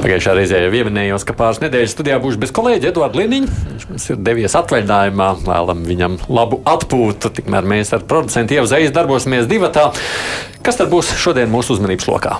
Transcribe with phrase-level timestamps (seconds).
[0.00, 3.56] Pagājušā reizē jau pieminējos, ka pāris nedēļas studijā būšu bez kolēģa Edvards Liniņa.
[3.66, 7.28] Viņš mums ir devies atvaļinājumā, vēlam viņam labu atpūtu.
[7.36, 9.90] Tikmēr mēs ar producentu Ievu Zējas darbosimies divatā.
[10.64, 12.38] Kas tad būs šodien mūsu uzmanības lokā?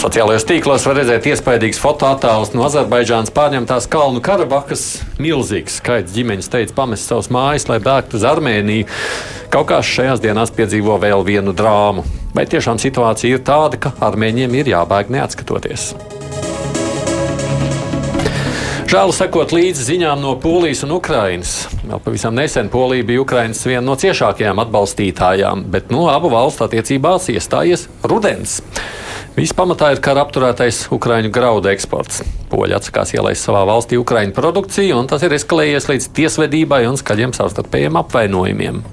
[0.00, 4.88] Sociālajos tīklos var redzēt iespaidīgs fotoattēls no Azerbaidžānas pārņemtās Kalnu Karabahas.
[5.20, 8.88] Milzīgs skaits ģimenes teica pamest savus mājas, lai bēgtu uz Armēniju.
[9.52, 12.08] Kaukās šajās dienās piedzīvo vēl vienu drāmu.
[12.34, 15.92] Vai tiešām situācija ir tāda, ka armēņiem ir jābēg neatskatoties?
[18.90, 21.52] Žēl sekot līdzi ziņām no Polijas un Ukrainas.
[21.82, 27.30] Vēl pavisam nesen Polija bija Ukrainas viena no ciešākajām atbalstītājām, bet no abu valstu attiecībās
[27.32, 28.58] iestājies rudens.
[29.38, 32.22] Viss pamatā ir kara apturētais Ukrāņu graudu eksports.
[32.50, 37.34] Poļi atsakās ielaist savā valstī Ukrāņu produkciju, un tas ir eskalējies līdz tiesvedībai un skaļiem
[37.34, 38.84] savstarpējiem apvainojumiem.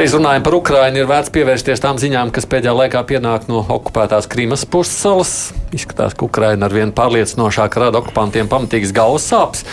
[0.00, 4.24] Reiz runājot par Ukrajinu, ir vērts pievērsties tām ziņām, kas pēdējā laikā pienāk no okupētās
[4.32, 5.32] Krīmas pussalas.
[5.76, 9.66] Izskatās, ka Ukraina ar vien pārliecinošāk rada okupantiem pamatīgas galvas sāpes.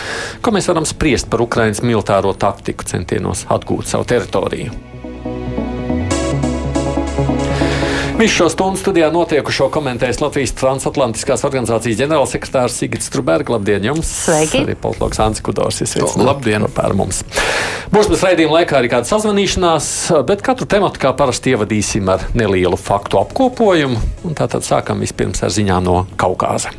[0.44, 4.87] Ko mēs varam spriest par Ukrainas militāro taktiku centienos atgūt savu teritoriju?
[8.18, 13.52] Visu šo stundu studijā notiekušo komentēs Latvijas transatlantiskās organizācijas ģenerālsekretārs Sigits Strunbergs.
[13.54, 14.10] Labdien jums!
[14.24, 14.64] Sveiki!
[14.64, 15.78] Arī politologs Ansi Kudors.
[16.18, 16.66] Labdien!
[16.74, 17.20] Par mums!
[17.94, 19.92] Būs bez raidījuma laikā arī kāda sazvanīšanās,
[20.26, 24.02] bet katru tematu kā parasti ievadīsim ar nelielu faktu apkopojumu.
[24.34, 26.74] Tātad sākam vispirms ar ziņām no Kaukāza.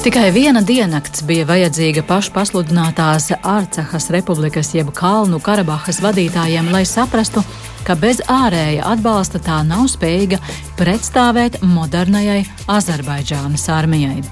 [0.00, 7.42] Tikai viena diennakts bija vajadzīga pašpasludinātās Arcahas republikas jeb Kalnu Karabahas vadītājiem, lai saprastu,
[7.84, 10.38] ka bez ārēja atbalsta tā nav spējīga
[10.80, 12.46] pretstāvēt modernajai
[12.78, 14.22] Azerbaidžānas armijai.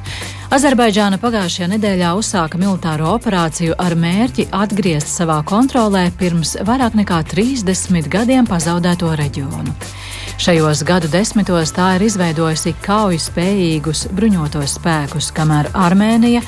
[0.57, 8.09] Azerbaidžāna pagājušajā nedēļā uzsāka militāro operāciju ar mērķi atgriezt savā kontrolē pirms vairāk nekā 30
[8.09, 9.77] gadiem pazaudēto reģionu.
[10.39, 16.45] Šajos gadu desmitos tā ir izveidojusi kauju spējīgus bruņotos spēkus, kamēr Armēnija,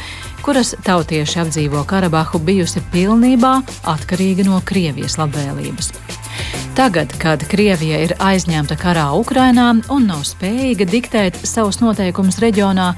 [0.46, 3.56] kuras tautieši apdzīvo Karabahu, bijusi pilnībā
[3.90, 5.90] atkarīga no Krievijas labvēlības.
[6.78, 12.92] Tagad, kad Krievija ir aizņemta karā Ukrainā un nav spējīga diktēt savus noteikumus reģionā,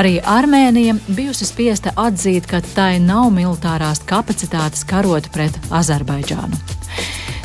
[0.00, 6.64] arī Armēnija bijusi spiesta atzīt, ka tai nav militārās kapacitātes karot pret Azerbaidžānu.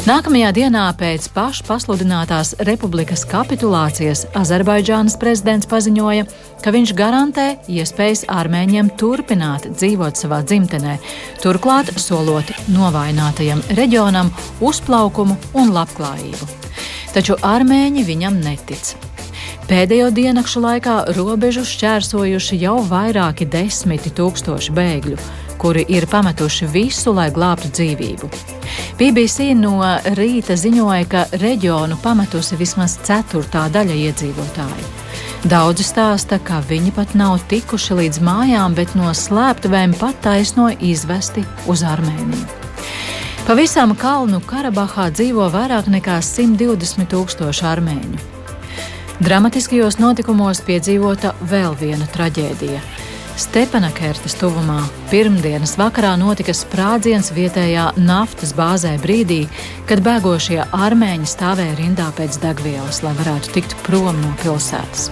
[0.05, 6.27] Nākamajā dienā pēc pašpasludinātās republikas kapitulācijas Azerbaidžānas prezidents paziņoja,
[6.61, 10.99] ka viņš garantē iespējas armēņiem turpināt dzīvot savā dzimtenē,
[11.41, 14.29] turklāt solot novājinātajam reģionam
[14.61, 16.51] uzplaukumu un labklājību.
[17.15, 18.93] Taču armēņi viņam netic.
[19.65, 25.17] Pēdējo diennakšu laikā robežu šķērsojuši jau vairāki desmiti tūkstoši bēgļu
[25.57, 28.29] kuri ir pametuši visu, lai glābtu dzīvību.
[28.99, 29.79] BBC no
[30.17, 34.91] rīta ziņoja, ka reģionu pametusi vismaz ceturtā daļa iedzīvotāju.
[35.45, 41.45] Daudzi stāsta, ka viņi pat nav tikuši līdz mājām, bet no slēptuvēm pat taisno izvesti
[41.69, 42.63] uz Armēniju.
[43.45, 48.23] Pavisam Kalnu Karabahā dzīvo vairāk nekā 120 tūkstoši armēņu.
[49.21, 52.81] Dramatiskajos notikumos piedzīvota vēl viena traģēdija.
[53.35, 54.77] Stepanakertas tuvumā
[55.11, 59.41] pirmdienas vakarā notika sprādziens vietējā naftas bāzē brīdī,
[59.89, 65.09] kad bēgošie armēņi stāvēja rindā pēc degvielas, lai varētu tikt prom no pilsētas.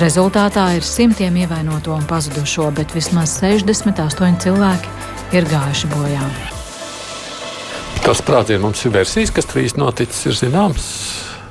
[0.00, 6.24] Rezultātā ir simtiem ievainoto un pazudušo, bet vismaz 68 cilvēki ir gājuši bojā.
[8.00, 10.88] Tas sprādziens mums ir versijas, kas tur īsti noticis, ir zināms.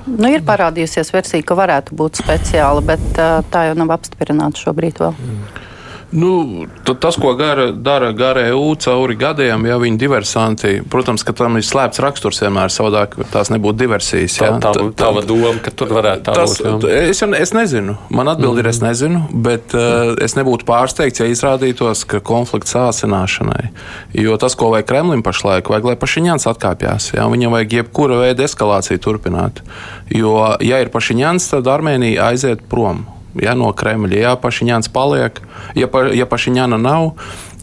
[0.07, 3.07] Nu, ir parādījusies versija, ka varētu būt speciāla, bet
[3.53, 5.13] tā jau nav apstiprināta šobrīd vēl.
[5.13, 5.65] Mm.
[6.11, 6.65] Nu,
[6.99, 11.99] tas, ko gara, dara GRU cauri gadiem, ja viņi diversanti, protams, ka tam ir slēpts
[11.99, 14.37] raksturs vienmēr, savādāk tās nebūtu diversijas.
[14.39, 14.53] Jā.
[14.55, 16.87] Tā, tā būtu tava doma, ka tur varētu tā tas, būt.
[16.87, 17.01] Jā.
[17.11, 18.63] Es, es nezinu, man atbildi mm.
[18.63, 23.67] ir, es nezinu, bet uh, es nebūtu pārsteigts, ja izrādītos, ka konflikts sāsināšanai.
[24.15, 27.11] Jo tas, ko vajag Kremlim pašlaik, vajag, lai Pašiņāns atkāpjas.
[27.17, 29.59] Jā, viņam vajag jebkura veida eskalāciju turpināt.
[30.13, 33.03] Jo, ja ir Pašiņāns, tad Armēnija aiziet prom
[33.43, 34.21] ja, no Kremļa.
[34.21, 35.41] Ja Pašiņāns paliek,
[35.77, 37.13] ja, pa, ja Pašiņāna nav,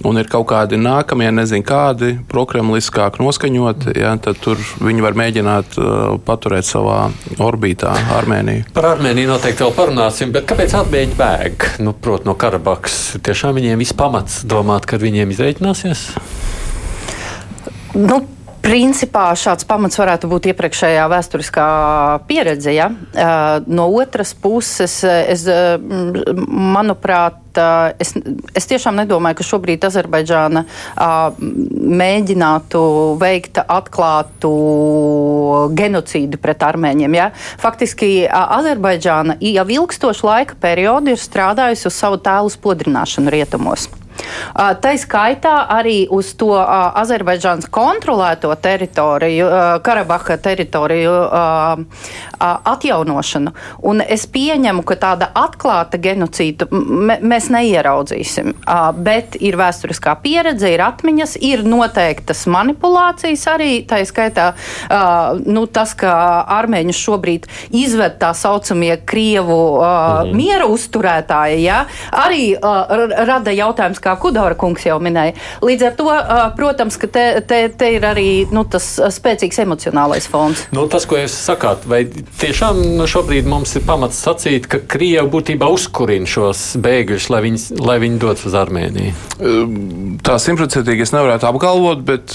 [0.05, 5.79] un ir kaut kādi nākamie, nezinu, kādi prokremliskāk noskaņoti, ja, tad tur viņi var mēģināt
[5.79, 5.89] uh,
[6.27, 7.09] paturēt savā
[7.43, 8.69] orbītā Armēniju.
[8.75, 11.69] Par Armēniju noteikti vēl parunāsim, bet kāpēc Armēņi bēg?
[11.85, 13.01] Nu, Protams, no Karabaks.
[13.25, 16.09] Tiešām viņiem viss pamats domāt, ka viņiem izreikināsies?
[17.95, 18.25] Nu,
[18.65, 21.65] Principā šāds pamats varētu būt iepriekšējā vēsturiskā
[22.29, 22.73] pieredze.
[22.73, 22.89] Ja?
[23.69, 25.45] No otras puses, es,
[26.49, 27.61] manuprāt,
[28.01, 28.15] es,
[28.57, 30.65] es tiešām nedomāju, ka šobrīd Azerbaidžāna
[32.03, 32.85] mēģinātu
[33.21, 34.55] veikt atklātu
[35.77, 37.19] genocīdu pret armēņiem.
[37.21, 37.29] Ja?
[37.61, 43.91] Faktiski Azerbaidžāna jau ilgstošu laika periodu ir strādājusi uz savu tēlu spodrināšanu rietumos.
[44.55, 49.49] Tā skaitā arī uz to Azerbaidžānas kontrolēto teritoriju,
[49.85, 51.15] Karabaha teritoriju
[52.75, 53.55] atjaunošanu.
[53.91, 58.55] Un es pieņemu, ka tāda atklāta genocīda mēs neieraudzīsim.
[59.05, 63.73] Bet ir vēsturiskā pieredze, ir atmiņas, ir noteiktas manipulācijas arī.
[63.89, 64.51] Tā skaitā
[65.45, 66.15] nu, tas, ka
[66.59, 70.35] armēņus šobrīd izved tā saucamie Krievu mhm.
[70.37, 71.85] miera uzturētāji, ja,
[72.15, 75.37] arī rada jautājums, kā Kudora kungs jau minēja.
[75.65, 76.11] Līdz ar to,
[76.59, 80.67] protams, ka te, te, te ir arī nu, tas spēcīgs emocionālais fons.
[80.75, 82.05] Nu, tas, ko jūs sakāt, vai
[82.41, 87.99] tiešām šobrīd mums ir pamats sacīt, ka Krievija būtībā uzkurina šos bēgļus, lai viņi, lai
[88.03, 89.15] viņi dodas uz Armēniju?
[90.25, 92.35] Tā simtprocentīgi es nevarētu apgalvot, bet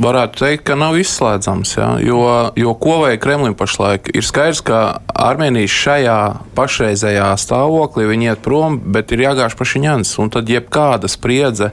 [0.00, 1.74] varētu teikt, ka nav izslēdzams.
[1.76, 1.88] Ja?
[2.02, 2.20] Jo,
[2.58, 4.10] jo ko vajag Kremlim pašlaik?
[4.16, 4.82] Ir skaidrs, ka
[5.12, 6.18] Armēnija šajā
[6.56, 10.14] pašreizējā stāvoklī viņi iet prom, bet ir jāgāž pašiņans.
[10.22, 11.70] Un tad jebkāda spriedze,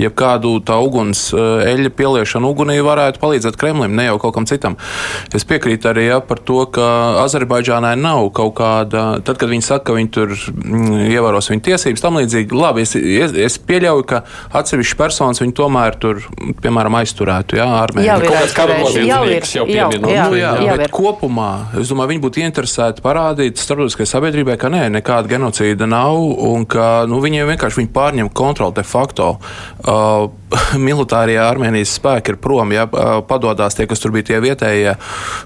[0.00, 4.78] jebkādu tā uguns eh, eļļa pieliešana ugunī varētu palīdzēt Kremlim, ne jau kaut kam citam.
[5.34, 6.86] Es piekrītu arī ja, par to, ka
[7.24, 12.04] Azerbaidžānai nav kaut kāda, tad, kad viņi saka, ka viņi tur mm, ievēros viņu tiesības,
[12.04, 12.54] tam līdzīgi.
[12.54, 14.22] Labi, es, es, es pieļauju, ka
[14.60, 16.22] atsevišķas personas viņi tomēr tur,
[16.62, 18.08] piemēram, aizturētu, jā, armēņi.
[18.08, 19.48] Jā, ir aizturējuši, jau ir.
[19.54, 24.10] Jau jā, jā, nu, jā, jā, bet kopumā, es domāju, viņi būtu interesēti parādīt starptautiskajai
[24.10, 28.86] sabiedrībai, ka nē, nekāda genocīda nav un ka nu, viņiem vienkārši viņi pārņem kontroli de
[28.86, 29.36] facto.
[29.84, 30.30] Uh,
[30.88, 32.86] militārie Armēnijas spēki ir prom, ja
[33.28, 34.96] padodas tie, kas tur bija tie vietējie.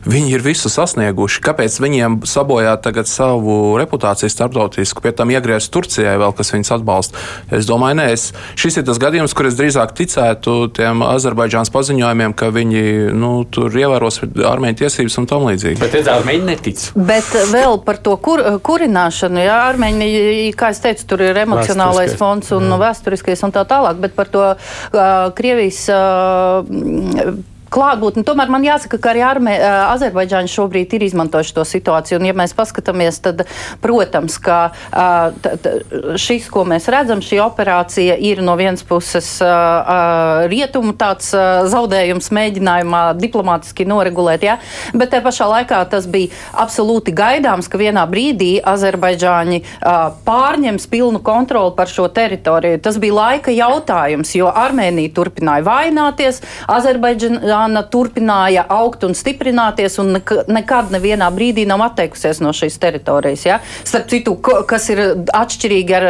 [0.08, 1.42] Viņi ir visu sasnieguši.
[1.44, 7.24] Kāpēc viņiem sabojāt tagad savu reputāciju starptautisku, pie tam iegriezt Turcijai vēl, kas viņus atbalsta?
[7.54, 8.28] Es domāju, nē, es,
[8.58, 12.84] šis ir tas gadījums, kur es drīzāk ticētu tiem Azerbaidžānas paziņojumiem, ka viņi
[13.16, 15.80] nu, tur ievēros armēņu tiesības un tam līdzīgi.
[15.82, 17.04] Bet es armēņi neticu.
[17.08, 20.10] Bet vēl par to kur, kurināšanu, jā, armēņi,
[20.58, 22.72] kā es teicu, tur ir emocionālais fons un mm.
[23.18, 24.44] Vēsturiskais un tā tālāk, bet par to
[25.34, 25.88] Krievijas
[27.72, 28.24] klātbūtni.
[28.26, 29.54] Tomēr man jāsaka, ka arī Armē,
[29.94, 32.18] Azerbaidžāņi šobrīd ir izmantojuši to situāciju.
[32.20, 33.44] Un, ja mēs paskatāmies, tad,
[33.84, 34.58] protams, ka
[35.42, 35.74] t, t,
[36.20, 39.30] šis, ko mēs redzam, šī operācija ir no vienas puses
[40.50, 41.30] rietumu tāds
[41.72, 44.58] zaudējums mēģinājumā diplomātiski noregulēt, ja?
[44.96, 49.62] bet te pašā laikā tas bija absolūti gaidāms, ka vienā brīdī Azerbaidžāņi
[50.26, 52.80] pārņems pilnu kontroli par šo teritoriju.
[52.84, 60.12] Tas bija laika jautājums, jo Armēnija turpināja vaināties, Azerbaidžāņi Irāna turpināja augt un stiprināties un
[60.14, 63.44] nekad nevienā brīdī nav atteikusies no šīs teritorijas.
[63.46, 63.56] Ja?
[63.82, 65.00] Starp citu, kas ir
[65.34, 66.06] atšķirīgi ar,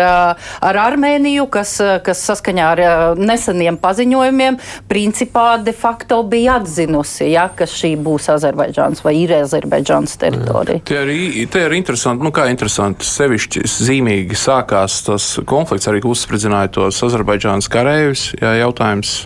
[0.68, 2.82] ar Armēniju, kas, kas saskaņā ar
[3.16, 4.58] neseniem paziņojumiem
[4.90, 10.84] principā de facto bija atzinusi, ja, ka šī būs Azerbaidžāns vai ir Azerbaidžāns teritorija.
[10.84, 16.74] Tie arī tie ir interesanti, nu kā interesanti, sevišķi zīmīgi sākās tas konflikts, arī uzspridzināja
[16.76, 18.28] tos Azerbaidžānas kareivis.
[18.36, 19.16] Jā, jautājums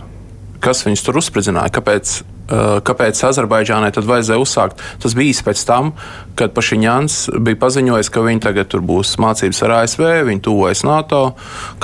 [0.63, 4.81] kas viņus tur uzspridzināja, kāpēc kāpēc Azerbaidžānai tad vajadzēja uzsākt?
[5.03, 5.93] Tas bija pēc tam,
[6.37, 11.21] kad Pašiņāns bija paziņojis, ka viņi tagad būs mācības ar ASV, viņi tuvojas NATO,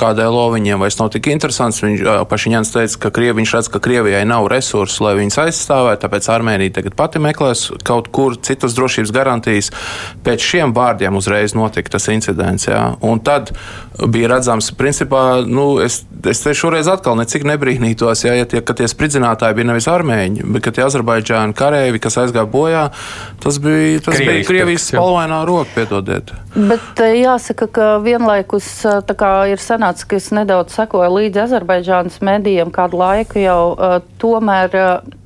[0.00, 1.80] KDLO viņiem vairs nav tik interesants.
[1.84, 6.02] Viņš, eh, Pašiņāns teica, ka Krievi, viņš redz, ka Krievijai nav resursu, lai viņus aizstāvētu,
[6.04, 9.70] tāpēc Armēnija tagad pati meklēs kaut kur citas drošības garantijas.
[10.24, 12.66] Pēc šiem vārdiem uzreiz notika tas incidents.
[12.66, 12.96] Jā.
[13.02, 13.52] Un tad
[14.08, 18.74] bija redzams, principā, nu, es, es te šoreiz atkal necik nebrīnītos, jā, ja tie, ka
[18.74, 22.86] tie spridzinātāji bija nevis armēņi bet tie Azerbaidžāni kareivi, kas aizgāja bojā,
[23.42, 26.34] tas bija, tas Krievijas, bija Krievijas spalvainā roka, piedodiet.
[26.56, 32.20] Bet eh, jāsaka, ka vienlaikus eh, kā, ir sanācis, ka es nedaudz sekoju līdzi Azerbaidžānas
[32.26, 34.78] medijiem kādu laiku jau, eh, tomēr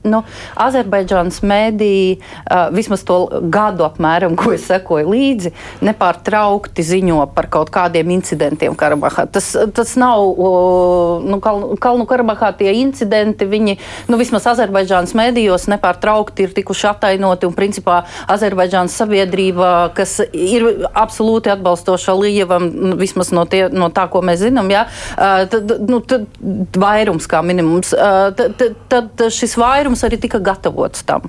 [0.04, 0.20] Nu,
[0.60, 3.16] Azerbaidžānas mēdī, uh, vismaz to
[3.48, 5.52] gadu apmēram, ko es sekoju līdzi,
[5.84, 9.24] nepārtraukti ziņo par kaut kādiem incidentiem Karabahā.
[9.32, 13.78] Tas, tas nav uh, nu, Kalnu, Kalnu Karabahā tie incidenti, viņi
[14.12, 21.52] nu, vismaz Azerbaidžānas mēdījos nepārtraukti ir tikuši attainoti un principā Azerbaidžānas sabiedrība, kas ir absolūti
[21.54, 24.84] atbalstoša Lījevam, nu, vismaz no, tie, no tā, ko mēs zinām, ja,
[25.16, 26.28] uh, tad, nu, tad
[26.76, 27.96] vairums kā minimums.
[27.96, 28.60] Uh, tad,
[28.92, 31.22] tad šis vairums jautājums arī tika gatavots tam.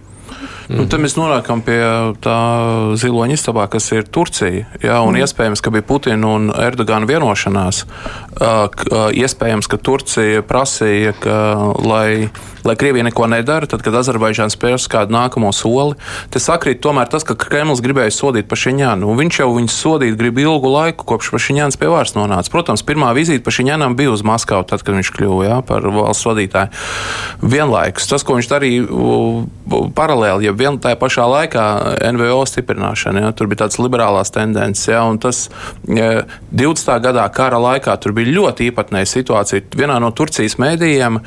[0.66, 0.80] Mm.
[0.80, 1.80] Nu, tad mēs nonākam pie
[2.26, 2.38] tā
[2.98, 4.66] ziloņa istabā, kas ir Turcija.
[4.82, 5.22] Jā, un mm.
[5.22, 7.84] iespējams, ka bija Putina un Erdogana vienošanās.
[9.22, 11.38] Iespējams, ka Turcija prasīja, ka,
[11.86, 12.28] lai
[12.66, 15.94] lai Krievija neko nedara, tad, kad Azerbaidžāna spērs kādu nākamo soli,
[16.34, 19.12] te sakrīt tomēr tas, ka Kremlis gribēja sodīt Pašiņānu.
[19.20, 22.50] Viņš jau viņu sodīt grib ilgu laiku, kopš Pašiņāns pie varas nonāca.
[22.52, 26.74] Protams, pirmā vizīte Pašiņānam bija uz Maskavu, tad, kad viņš kļuva jā, par valsts vadītāju.
[27.46, 29.06] Vienlaikus tas, ko viņš darīja
[29.96, 31.66] paralēli, ja vien tajā pašā laikā
[32.16, 35.46] NVO stiprināšana, jā, tur bija tāds liberālās tendences, jā, un tas
[35.88, 36.96] jā, 20.
[37.06, 39.68] gadā kara laikā tur bija ļoti īpatnēja situācija.
[39.76, 41.22] Vienā no Turcijas mēdījiem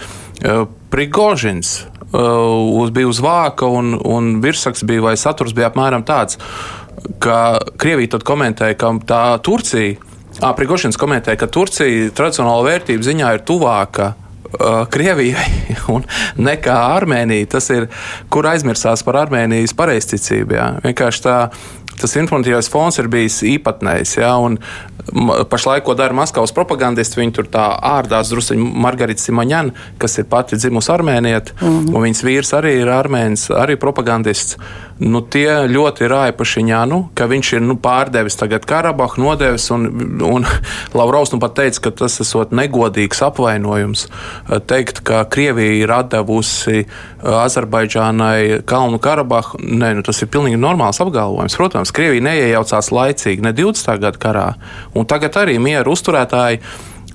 [0.89, 1.73] Prigožins
[2.13, 6.39] uh, bija uz vāka, un, un virsraksts bija, vai saturs bija apmēram tāds,
[7.23, 9.99] ka Krievija tad komentēja, ka tā Turcija,
[10.57, 14.13] Prigožins komentēja, ka Turcija tradicionāla vērtība ziņā ir tuvāka.
[14.49, 16.07] Uh, Krievijai un
[16.41, 17.51] nekā Armēnija.
[17.53, 17.85] Tas ir,
[18.33, 20.57] kur aizmirsās par Armēnijas pareizticību.
[20.57, 20.69] Jā.
[20.87, 21.35] Vienkārši tā,
[22.01, 24.17] tas informatīvais fons ir bijis īpatnējs.
[24.41, 24.57] Un
[25.53, 30.57] pašlaik, ko dara Maskavas propagandisti, viņi tur tā ārdās druskuļi Margarita Simoņana, kas ir pati
[30.57, 31.95] dzimusi armēnieta, mm -hmm.
[31.95, 34.57] un viņas vīrs arī ir armēnis, arī propagandists.
[34.99, 39.87] Nu, tie ļoti rāja Pašiņānu, ka viņš ir nu, pārdevis tagad Karabahu, nodevis, un,
[40.27, 40.47] un
[40.99, 44.09] Lavrovs nu pat teica, ka tas esot negodīgs apvainojums.
[44.67, 46.85] Teikt, ka Krievija ir atdevusi
[47.23, 51.59] Azerbaidžānai Kalnu Karabahu, nē, nu, tas ir pilnīgi normāls apgalvojums.
[51.59, 53.95] Protams, Krievija neiejaucās laicīgi ne 20.
[54.03, 54.49] gada karā,
[54.99, 56.63] Un tagad arī mieru uzturētāji.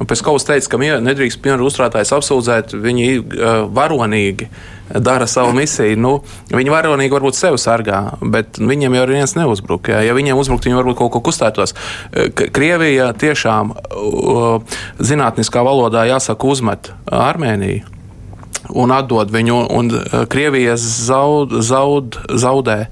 [0.07, 4.49] Peskovs teica, ka mier, nedrīkst mieru uzturētājus apsūdzēt, viņi uh, varonīgi
[4.89, 5.97] dara savu misiju.
[5.99, 6.13] Nu,
[6.51, 9.89] viņi varonīgi varbūt sevi sargā, bet viņiem jau viens neuzbruk.
[9.93, 10.03] Jā.
[10.05, 11.75] Ja viņiem uzbrukt, viņi varbūt kaut ko kustētos.
[12.35, 13.73] Krievija tiešām
[14.99, 17.89] zinātniskā valodā jāsaka uzmet Armēniju.
[18.79, 19.91] Un atdod viņu, un
[20.31, 22.85] Krievija zaud, zaud, zaudē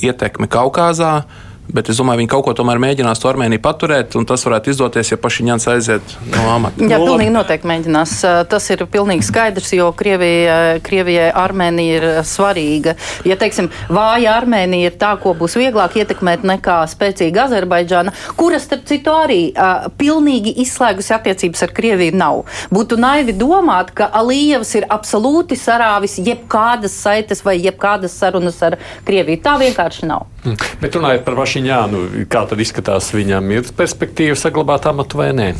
[0.00, 1.26] ietekmi Kaukazā,
[1.68, 5.10] Bet es domāju, viņi kaut ko tomēr mēģinās to Armēniju paturēt, un tas varētu izdoties,
[5.12, 6.80] ja Pašiņāns aiziet no amata.
[6.80, 8.14] Jā, nu, pilnīgi noteikti mēģinās.
[8.48, 12.94] Tas ir pilnīgi skaidrs, jo Krievija, Krievijai Armēnija ir svarīga.
[13.28, 18.88] Ja, teiksim, vāja Armēnija ir tā, ko būs vieglāk ietekmēt nekā spēcīga Azerbaidžāna, kuras, starp
[18.88, 22.42] citu, arī uh, pilnīgi izslēgusi attiecības ar Krieviju nav.
[22.72, 29.44] Būtu naivi domāt, ka Alijevs ir absolūti sarāvis jebkādas saites vai jebkādas sarunas ar Krieviju.
[29.44, 30.28] Tā vienkārši nav.
[30.82, 35.52] Bet runājot par Vašiņānu, kā tad izskatās viņam, ir perspektīva saglabāt amatu vai nē?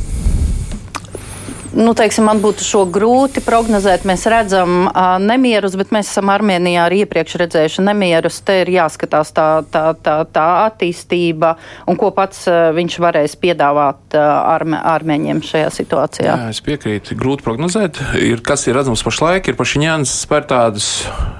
[1.76, 4.06] Nu, teiksim, man būtu šo grūti prognozēt.
[4.08, 8.38] Mēs redzam uh, nemierus, bet mēs esam Armēnijā arī iepriekš redzējuši nemierus.
[8.46, 11.54] Te ir jāskatās tā, tā, tā, tā attīstība
[11.90, 16.30] un ko pats uh, viņš varēs piedāvāt uh, arme, armēņiem šajā situācijā.
[16.30, 17.18] Jā, es piekrītu.
[17.20, 18.00] Grūti prognozēt.
[18.16, 20.88] Ir, kas ir redzams pašlaik, ir pašiņēns spēr tādus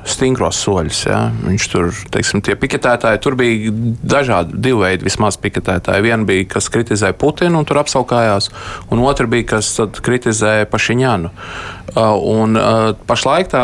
[0.08, 1.02] stingros soļus.
[1.08, 1.22] Jā.
[1.46, 3.72] Viņš tur, teiksim, tie piketētāji, tur bija
[4.04, 6.04] dažādi, divi veidi vismaz piketētāji.
[6.04, 8.52] Viena bija, kas kritizēja Putinu un tur apsaukājās,
[8.92, 11.30] un otra bija, kas kritizēja kritizē Pašiņānu.
[11.98, 13.62] Uh, un uh, pašlaik tā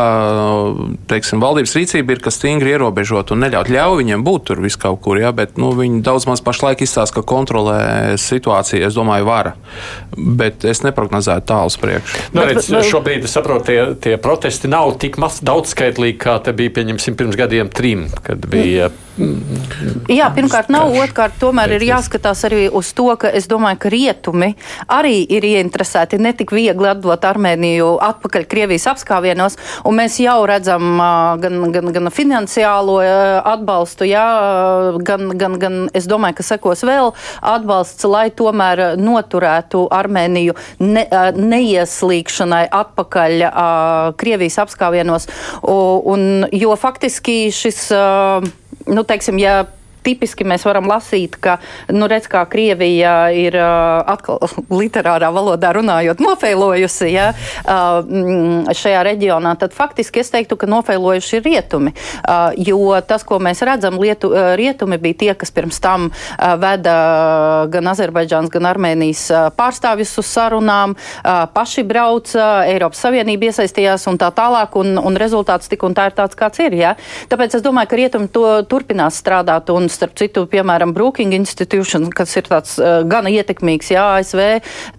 [1.07, 4.99] teiksim, valdības rīcība ir, ka stingri ierobežot un neļaut ļauj viņiem būt tur vis kaut
[5.05, 9.55] kur, ja, bet nu, viņi daudz maz pašlaik izstāsta, ka kontrolē situāciju, es domāju, vara.
[10.17, 12.25] Bet es neprognozētu tālu uz priekšu.
[12.35, 16.75] Nu, redz, šobrīd, es saprotu, tie, tie protesti nav tik maz daudzskaitlīgi, kā te bija,
[16.81, 18.91] pieņemsim, pirms gadiem trim, kad bija.
[20.11, 20.91] Jā, pirmkārt, nav.
[20.99, 24.49] Otrkārt, tomēr ir jāskatās arī uz to, ka es domāju, ka rietumi
[24.91, 30.97] arī ir ieinteresēti ne tik viegli atdot Armēniju atpakaļ Krievijas apskāvienos, un mēs jau redzam
[31.41, 32.97] gan, gan, gan finansiālo
[33.45, 34.25] atbalstu, jā,
[35.05, 41.05] gan, gan, gan es domāju, ka sekos vēl atbalsts, lai tomēr noturētu Armēniju ne,
[41.35, 43.47] neieslīgšanai atpakaļ
[44.19, 45.29] Krievijas apskāvienos.
[45.65, 49.63] Un, jo faktiski šis, nu, teiksim, ja
[50.05, 51.57] tipiski mēs varam lasīt, ka,
[51.93, 54.41] nu, redz, kā Krievija ir atkal
[54.81, 61.45] literārā valodā runājot, nofeilojusi ja, uh, šajā reģionā, tad faktiski es teiktu, ka nofeilojuši ir
[61.45, 61.93] rietumi.
[62.57, 66.09] Jo tas, ko mēs redzam, lietu, rietumi bija tie, kas pirms tam
[66.61, 66.95] veda
[67.71, 70.95] gan Azerbaidžāns, gan Armēnijas pārstāvjus uz sarunām,
[71.55, 76.17] paši brauca, Eiropas Savienība iesaistījās un tā tālāk, un, un rezultāts tik un tā ir
[76.17, 76.75] tāds, kāds ir.
[76.77, 76.95] Ja.
[77.31, 82.35] Tāpēc es domāju, ka rietumi to turpinās strādāt, un starp citu, piemēram, Brookings Institution, kas
[82.39, 84.43] ir tāds uh, gana ietekmīgs, jā, ASV,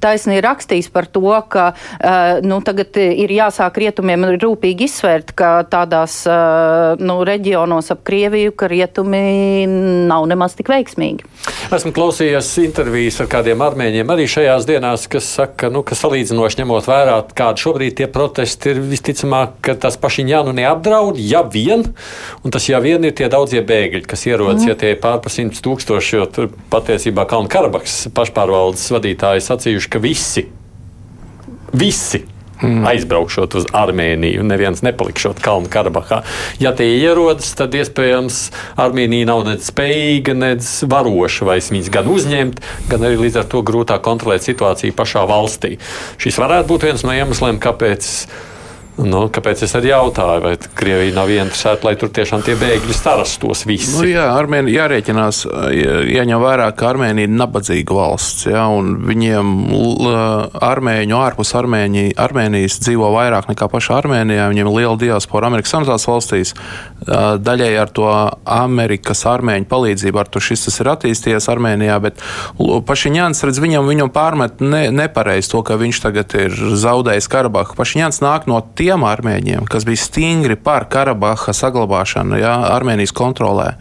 [0.02, 6.22] taisnīgi rakstījis par to, ka uh, nu, tagad ir jāsāk rietumiem rūpīgi izsvērt, ka tādās
[6.30, 9.66] uh, nu, reģionos ap Krieviju, ka rietumi
[10.06, 11.26] nav nemaz tik veiksmīgi.
[11.74, 16.86] Esmu klausījies intervijas ar kādiem armēņiem arī šajās dienās, kas saka, nu, ka salīdzinoši ņemot
[16.88, 21.84] vērā, kāda šobrīd tie protesti ir, visticamāk, ka tas pašiņānu neapdraud, ja vien,
[22.42, 24.70] un tas ja vien ir tie daudzie bēgļi, kas ierodas, mm.
[24.70, 30.02] ja tie ir pārpa simts tūkstoši, jo tur patiesībā Kalnu Karabaks pašpārvaldes vadītāji sacījuši, ka
[30.02, 30.46] visi,
[31.76, 32.24] visi
[32.62, 32.86] Mm.
[32.88, 36.22] Aizbraukšot uz Armēniju, neviens nepalikšot Kalnu Karabahā.
[36.62, 38.38] Ja tie ierodas, tad iespējams
[38.80, 43.60] Armēnija nav nec spējīga, nec varoša vairs viņus gan uzņemt, gan arī līdz ar to
[43.66, 45.76] grūtāk kontrolēt situāciju pašā valstī.
[46.22, 48.08] Šis varētu būt viens no iemesliem, kāpēc
[48.96, 53.66] Nu, kāpēc es arī jautāju, vai Krievija nav interesēta, lai tur tiešām tie bēgļi sarastos
[53.68, 53.92] visi?
[53.92, 55.42] Nu, jā, Armēnija jārēķinās,
[56.08, 58.62] jāņem vērā, ka Armēnija ir nabadzīga valsts, jā,
[59.10, 59.52] viņiem
[60.64, 66.08] armēņu ārpus Armēņi, Armēnijas dzīvo vairāk nekā pašā Armēnijā, viņiem ir liela diaspora Amerikas Savienotās
[66.08, 66.54] valstīs.
[67.06, 68.08] Daļai ar to
[68.56, 72.24] Amerikas armēņu palīdzību ar to šis tas ir attīstījies Armēnijā, bet
[72.56, 77.76] Pašiņāns redz viņam, viņam pārmet ne, nepareizi to, ka viņš tagad ir zaudējis Karabahu.
[77.78, 83.72] Pašiņāns nāk no tie tiem armēņiem, kas bija stingri par Karabaha saglabāšanu jā, Armēnijas kontrolē.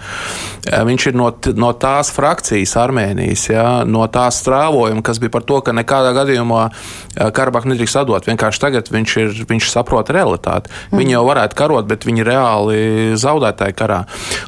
[0.65, 1.29] Viņš ir no,
[1.61, 6.63] no tās frakcijas Armēnijas, jā, no tās strāvojuma, kas bija par to, ka nekādā gadījumā
[7.37, 8.25] Karabahu nedrīkst atdot.
[8.25, 10.73] Vienkārši tagad viņš, ir, viņš saprot realitāti.
[10.89, 11.03] Mm.
[11.03, 12.79] Viņi jau varētu karot, bet viņi reāli
[13.21, 14.01] zaudētāji karā.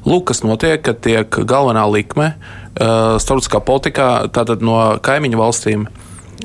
[0.10, 2.34] Lūk, kas notiek, kad tiek galvenā likme
[2.78, 5.88] starptautiskā politikā tātad no kaimiņu valstīm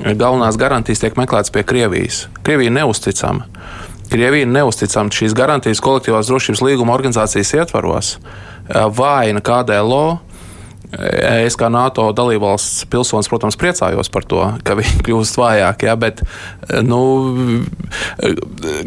[0.01, 2.27] galvenās garantijas tiek meklētas pie Krievijas.
[2.45, 3.45] Krievija ir neusticama.
[4.11, 8.17] Krievija neusticama šīs garantijas kolektīvās drošības līguma organizācijas ietvaros,
[8.69, 10.05] vājina KDLO.
[10.93, 15.87] Es kā NATO dalībvalsts pilsonis, protams, priecājos par to, ka viņi kļūst vājāki.
[15.89, 16.21] Ja, bet
[16.85, 16.99] nu,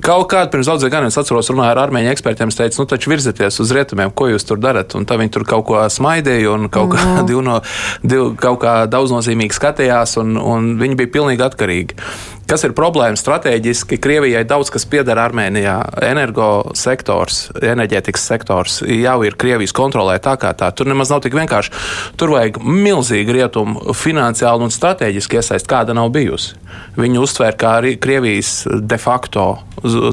[0.07, 2.53] kaut kādā pirms daudziem gadiem es atceros, runāju ar armēņu ekspertiem.
[2.53, 4.95] Es teicu, nu, taču virzieties uz rietumiem, ko jūs tur darat.
[4.95, 7.27] Un tad viņi tur kaut ko smaidīja un kaut, kā, mm.
[7.33, 7.59] div no,
[8.07, 11.99] div, kaut kā daudznozīmīgi skatījās, un, un viņi bija pilnīgi atkarīgi.
[12.47, 13.97] Kas ir problēma strateģiski?
[13.99, 15.75] Krievijai daudz kas pieder Armēnijā.
[16.07, 20.69] Energosektors, enerģētikas sektors jau ir Krievijas kontrolē tā kā tā.
[20.71, 21.73] Tur nemaz nav tik vienkārši.
[22.15, 26.55] Tur vajag milzīgu rietumu finansiāli un strateģiski iesaist, kāda nav bijusi.
[26.95, 29.49] Viņi uztvēra kā Krievijas de facto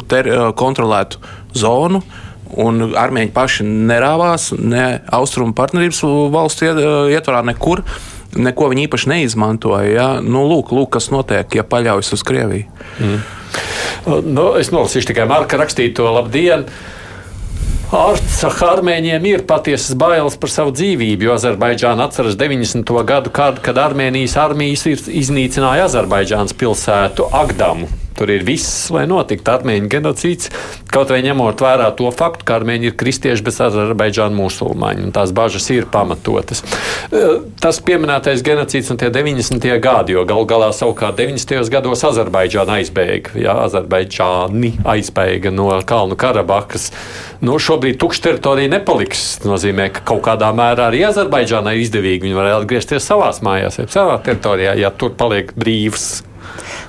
[0.10, 1.22] ter, kontrolētu
[1.54, 2.02] zonu.
[2.66, 6.02] Un armēņi paši nerāvās ne austrumu partnerības
[6.34, 6.74] valstu
[7.14, 7.86] ietvarā nekur
[8.36, 9.92] neko viņi īpaši neizmantoja.
[9.92, 10.08] Ja?
[10.24, 12.68] Nu, lūk, lūk, kas notiek, ja paļaujas uz Krieviju.
[13.00, 13.24] Mm.
[14.34, 16.68] Nu, es nolasīšu tikai Marka rakstīto labdienu.
[17.94, 22.90] Armēņiem ir patiesas bailes par savu dzīvību, jo Azerbaidžāna atceras 90.
[23.06, 28.03] gadu, kad, kad Armēnijas armijas iznīcināja Azerbaidžānas pilsētu Agdamu.
[28.18, 30.52] Tur ir viss, lai notiktu armēņu genocīds,
[30.94, 35.34] kaut vai ņemot vērā to faktu, ka armēņi ir kristieši, bet Azerbaidžāna musulmaņi, un tās
[35.36, 36.62] bažas ir pamatotas.
[37.10, 37.24] E,
[37.62, 39.66] tas pieminētais genocīds un tie 90.
[39.84, 41.72] gadi, jo gal galā savukārt 90.
[41.74, 46.92] gados Azerbaidžāna aizbēga, jā, Azerbaidžāni aizbēga no Kalnu Karabakas.
[47.44, 49.24] Nu, šobrīd tukša teritorija nepaliks.
[49.42, 52.28] Tas nozīmē, ka kaut kādā mērā arī Azerbaidžānai izdevīgi.
[52.28, 56.24] Viņi var atgriezties savās mājās, savā teritorijā, ja tur paliek brīvs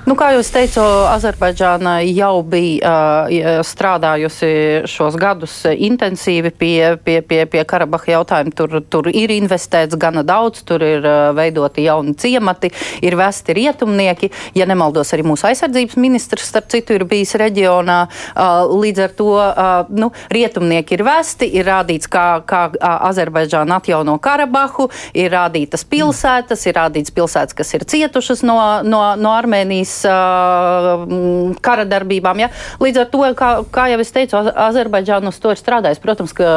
[0.04, 2.90] Nu, kā jau teicu, Azerbaidžāna jau bija
[3.24, 4.50] uh, strādājusi
[4.90, 8.52] šos gadus intensīvi pie, pie, pie, pie Karabaha jautājuma.
[8.54, 12.68] Tur, tur ir investēts gana daudz, tur ir uh, veidoti jauni ciemati,
[13.00, 14.30] ir vesti rietumnieki.
[14.58, 17.98] Ja nemaldos, arī mūsu aizsardzības ministrs, starp citu, ir bijis reģionā.
[18.34, 22.66] Uh, līdz ar to uh, nu, rietumnieki ir vesti, ir rādīts, kā, kā
[23.08, 29.32] Azerbaidžāna atjauno Karabahu, ir rādītas pilsētas, ir rādīts pilsētas, kas ir cietušas no, no, no
[29.54, 32.42] Armēnijas uh, kara darbībām.
[32.42, 32.50] Ja?
[32.82, 36.02] Līdz ar to, kā, kā jau es teicu, Azerbaidžāna uz to ir strādājis.
[36.02, 36.48] Protams, ka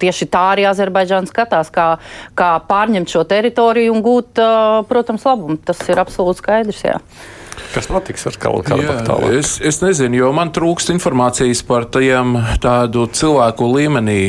[0.00, 1.90] tieši tā arī Azerbaidžāna skatās, kā,
[2.38, 5.60] kā pārņemt šo teritoriju un gūt, uh, protams, labumu.
[5.64, 6.82] Tas ir absolūti skaidrs.
[6.86, 6.98] Jā.
[7.74, 9.36] Kas notiks ar Kalnu Karabahu tālāk?
[9.40, 14.20] Es, es nezinu, jo man trūkst informācijas par tiem tādu cilvēku līmenī,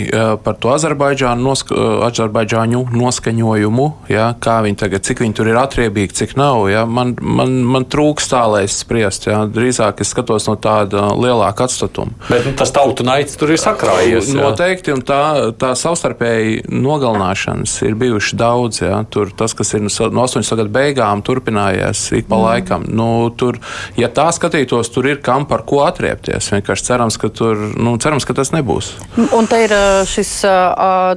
[0.43, 6.17] par to Azerbaidžānu noska, Azerbaidžāņu noskaņojumu, ja, kā viņi tagad, cik viņi tur ir atriebīgi,
[6.21, 6.65] cik nav.
[6.71, 6.85] Ja.
[6.85, 9.27] Man, man, man trūkst tā, lai es spriest.
[9.29, 9.43] Ja.
[9.49, 12.15] Drīzāk es skatos no tāda lielāka atstatuma.
[12.29, 14.31] Bet nu, tas tautu naids tur ir sakrājies.
[14.33, 14.41] Jā.
[14.45, 15.21] Noteikti, un tā,
[15.61, 18.81] tā savstarpēji nogalināšanas ir bijuši daudz.
[18.83, 19.01] Ja.
[19.11, 19.91] Tur tas, kas ir no
[20.25, 20.57] 80.
[20.61, 22.45] gadu beigām, turpinājies ik pa mm.
[22.45, 22.87] laikam.
[22.91, 23.59] Nu, tur,
[23.99, 26.49] ja tā skatītos, tur ir kam par ko atriepties.
[26.55, 28.93] Vienkārši cerams, ka, tur, nu, cerams, ka tas nebūs.
[29.37, 29.75] Un te ir
[30.09, 30.33] šis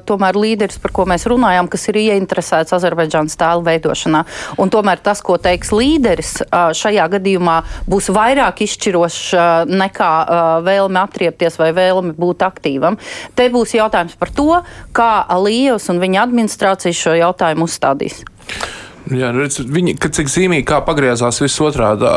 [0.09, 4.25] tomēr līderis, par ko mēs runājām, kas ir ieinteresēts Azerbaidžānas tēlu veidošanā.
[4.61, 7.57] Un tomēr tas, ko teiks līderis, šajā gadījumā
[7.91, 9.23] būs vairāk izšķirošs
[9.71, 10.13] nekā
[10.67, 12.99] vēlme atriepties vai vēlme būt aktīvam.
[13.35, 14.61] Te būs jautājums par to,
[14.97, 18.25] kā Alievs un viņa administrācija šo jautājumu uzstādīs.
[19.13, 22.09] Jā, nu, redz, viņi, kad cik zīmīgi kā pagriezās viss otrādi,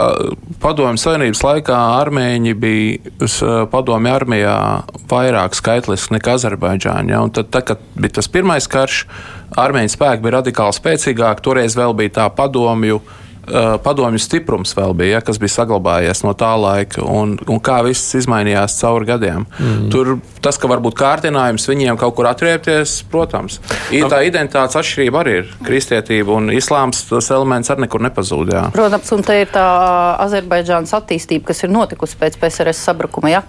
[0.63, 3.27] padomju savienības laikā armēņi bija
[3.73, 4.55] padomju armijā
[5.11, 7.11] vairāk skaitliski nekā Azerbaidžāņi.
[7.11, 7.19] Ja?
[7.27, 9.01] Un tad, tad, kad bija tas pirmais karš,
[9.59, 13.01] armēņu spēki bija radikāli spēcīgāki, toreiz vēl bija tā padomju
[13.83, 18.15] padomju stiprums vēl bija, ja, kas bija saglabājies no tā laika, un, un kā viss
[18.19, 19.45] izmainījās cauri gadiem.
[19.57, 19.87] Mm.
[19.93, 23.59] Tur tas, ka varbūt kārtinājums viņiem kaut kur atriepties, protams.
[23.93, 25.53] I, tā identitātes atšķirība arī ir.
[25.67, 28.51] Kristietība un islāms tas elements arī nekur nepazūd.
[28.53, 28.65] Jā.
[28.75, 29.65] Protams, un te ir tā
[30.25, 33.31] Azerbaidžānas attīstība, kas ir notikusi pēc PSRS sabrukuma.
[33.31, 33.43] Ja,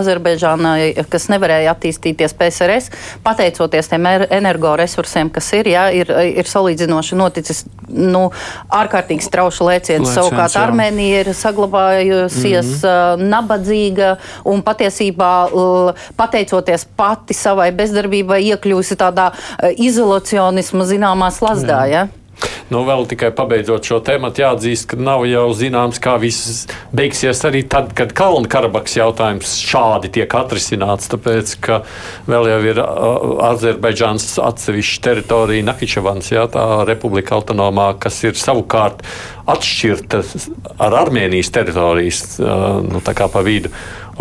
[0.00, 2.90] Azerbaidžānai, kas nevarēja attīstīties PSRS,
[3.24, 8.26] pateicoties tiem er, energoresursiem, kas ir, ja, ir, ir salīdzinoši noticis nu,
[8.74, 10.08] ārkārtīgi strauji traušu lēciens.
[10.08, 10.64] lēciens Savukārt jā.
[10.64, 13.28] Armēnija ir saglabājusies mm -hmm.
[13.28, 15.32] nabadzīga un patiesībā
[16.16, 19.30] pateicoties pati savai bezdarbībai iekļūsi tādā
[19.76, 21.86] izolacionisma zināmā slazdā.
[21.86, 22.04] Jā.
[22.04, 22.23] Ja?
[22.72, 26.64] Nu, vēl tikai pabeidzot šo tēmu, jāatzīst, ka nav jau zināms, kā viss
[26.96, 31.10] beigsies arī tad, kad Kalnu Karabaks jautājums šādi tiek atrisināts.
[31.12, 31.82] Tāpēc, ka
[32.30, 32.80] vēl jau ir
[33.50, 39.04] Azerbaidžāns atsevišķa teritorija, Nahičevans, jā, tā republika autonomā, kas ir savukārt
[39.50, 40.22] atšķirta
[40.82, 43.70] ar Armēnijas teritorijas nu, pa vidu.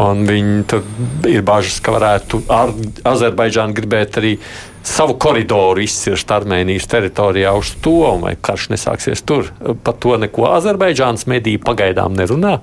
[0.03, 0.85] Un viņi tur
[1.29, 2.73] ir bažas, ka varētu ar
[3.13, 4.37] Azerbaidžānu gribēt arī
[4.83, 9.49] savu koridoru izcirst Armēnijas teritorijā uz to, vai karš nesāksies tur.
[9.83, 12.59] Par to neko Azerbaidžānas mediji pagaidām nerunā.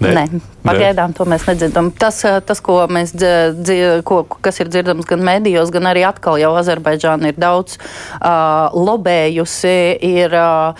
[0.00, 0.12] Ne.
[0.12, 1.88] Nē, pagaidām to mēs nedzirdam.
[1.96, 6.36] Tas, eh, tas ko mēs, dzir, ko, kas ir dzirdams gan medijos, gan arī atkal
[6.40, 10.76] jau Azerbaidžāna ir daudz uh, lobējusi, ir uh,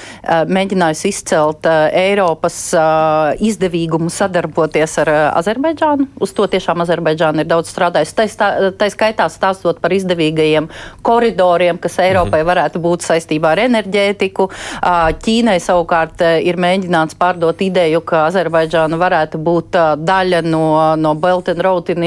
[0.50, 6.08] mēģinājusi izcelt uh, Eiropas uh, izdevīgumu sadarboties ar uh, Azerbaidžānu.
[6.20, 8.16] Uz to tiešām Azerbaidžāna ir daudz strādājusi.
[8.18, 10.68] Tā, tā, tā skaitā stāstot par izdevīgajiem
[11.06, 12.50] koridoriem, kas Eiropai mhm.
[12.50, 14.50] varētu būt saistībā ar enerģētiku.
[14.50, 20.66] Uh, Ķīnai savukārt ir mēģināts pārdot ideju, ka Azerbaidžāna varētu būt daļa no,
[21.00, 22.04] no Belt and Road in,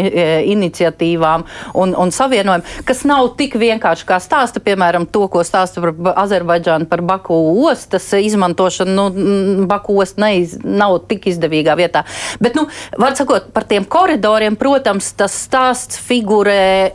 [0.53, 1.45] iniciatīvām
[1.79, 6.89] un, un savienojumiem, kas nav tik vienkārši kā stāsta, piemēram, to, ko stāsta par Azerbaidžānu
[6.89, 7.37] par Baku
[7.69, 8.95] ostas izmantošanu.
[8.95, 12.05] Nu, Baku osta neiz, nav tik izdevīgā vietā.
[12.41, 12.67] Bet, nu,
[12.99, 16.91] var sakot, par tiem koridoriem, protams, tas stāsts figurē,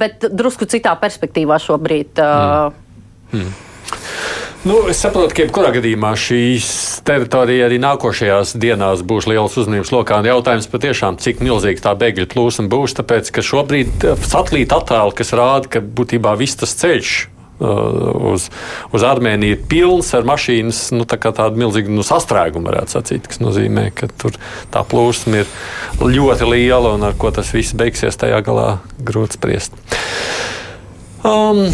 [0.00, 2.20] bet drusku citā perspektīvā šobrīd.
[2.20, 2.82] Mm.
[3.34, 3.54] Mm.
[4.64, 6.66] Nu, es saprotu, ka jebkurā gadījumā šīs
[7.04, 10.22] teritorija arī nākošajās dienās būs liels uzmanības lokā.
[10.24, 15.34] Jautājums patiešām, cik milzīga tā bēgļu plūsma būs, tāpēc ka šobrīd eh, satelīta attēli, kas
[15.36, 18.46] rāda, ka būtībā viss tas ceļš uh, uz,
[18.96, 23.44] uz Armēniju ir pilns ar mašīnas, nu, tā tādu milzīgu nu, sastrēgumu, varētu sacīt, kas
[23.44, 24.40] nozīmē, ka tur
[24.72, 25.52] tā plūsma ir
[26.00, 29.76] ļoti liela un ar ko tas viss beigsies tajā galā grūti spriest.
[31.20, 31.66] Um,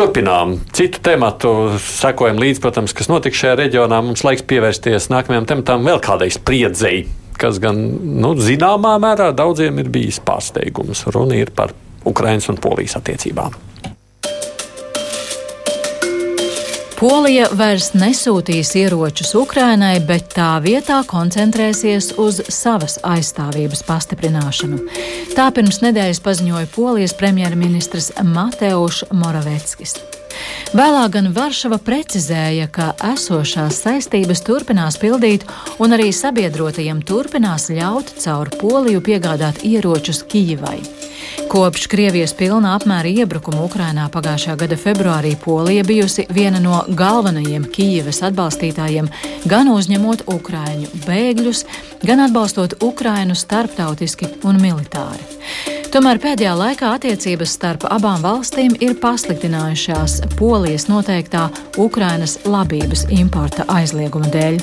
[0.00, 1.50] Turpinām citu tematu,
[1.84, 3.98] sekojam līdzi, protams, kas notiks šajā reģionā.
[4.00, 7.02] Mums laiks pievērsties nākamajam tematam, vēl kādai spriedzei,
[7.36, 7.76] kas gan
[8.22, 11.04] nu, zināmā mērā daudziem ir bijis pārsteigums.
[11.12, 11.76] Runa ir par
[12.08, 13.58] Ukraiņas un Polijas attiecībām.
[17.00, 24.82] Polija vairs nesūtīs ieročus Ukrainai, bet tā vietā koncentrēsies uz savas aizstāvības pastiprināšanu.
[25.32, 29.96] Tā pirms nedēļas paziņoja Polijas premjerministrs Mateuš Moraveckis.
[30.76, 35.46] Vēlāk gan Varšava precizēja, ka esošās saistības turpinās pildīt,
[35.82, 40.78] un arī sabiedrotajiem turpinās ļaut caur Poliju piegādāt ieročus Kijivai.
[41.50, 48.22] Kopš Krievijas pilna apmēra iebrukuma Ukrainā pagājušā gada februārī Polija bijusi viena no galvenajiem Kijivas
[48.28, 49.10] atbalstītājiem,
[49.50, 51.64] gan uzņemot Ukraiņu bēgļus,
[52.06, 55.26] gan atbalstot Ukrainu starptautiski un militāri.
[55.90, 64.30] Tomēr pēdējā laikā attiecības starp abām valstīm ir pasliktinājušās Polijas noteiktā Ukrainas labības importa aizlieguma
[64.32, 64.58] dēļ.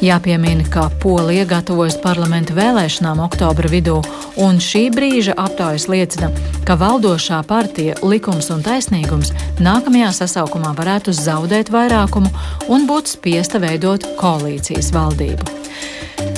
[0.00, 3.98] Jāpiemina, ka Polija gatavojas parlamenta vēlēšanām oktobra vidū,
[4.40, 6.32] un šī brīža aptaujas liecina,
[6.64, 12.32] ka valdošā partija Likums un taisnīgums nākamajā sasaukumā varētu zaudēt vairākumu
[12.72, 15.59] un būt spiesta veidot koalīcijas valdību.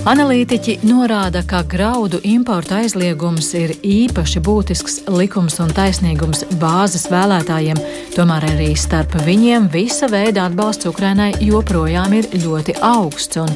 [0.03, 7.79] Analītiķi norāda, ka graudu importa aizliegums ir īpaši būtisks likums un taisnīgums bāzes vēlētājiem,
[8.17, 13.55] tomēr arī starp viņiem visa veida atbalsts Ukrainai joprojām ir ļoti augsts, un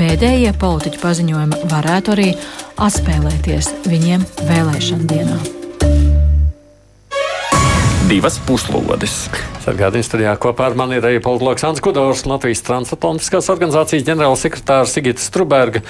[0.00, 2.30] pēdējie politiķu paziņojumi varētu arī
[2.80, 5.61] atspēlēties viņiem vēlēšana dienā
[8.12, 9.14] divas puslodes.
[9.64, 15.22] Sargādījums studijā kopā ar mani ir arī politologs Ants Kudors, Latvijas transatlantiskās organizācijas ģenerālsekretārs Sigita
[15.22, 15.80] Struberga.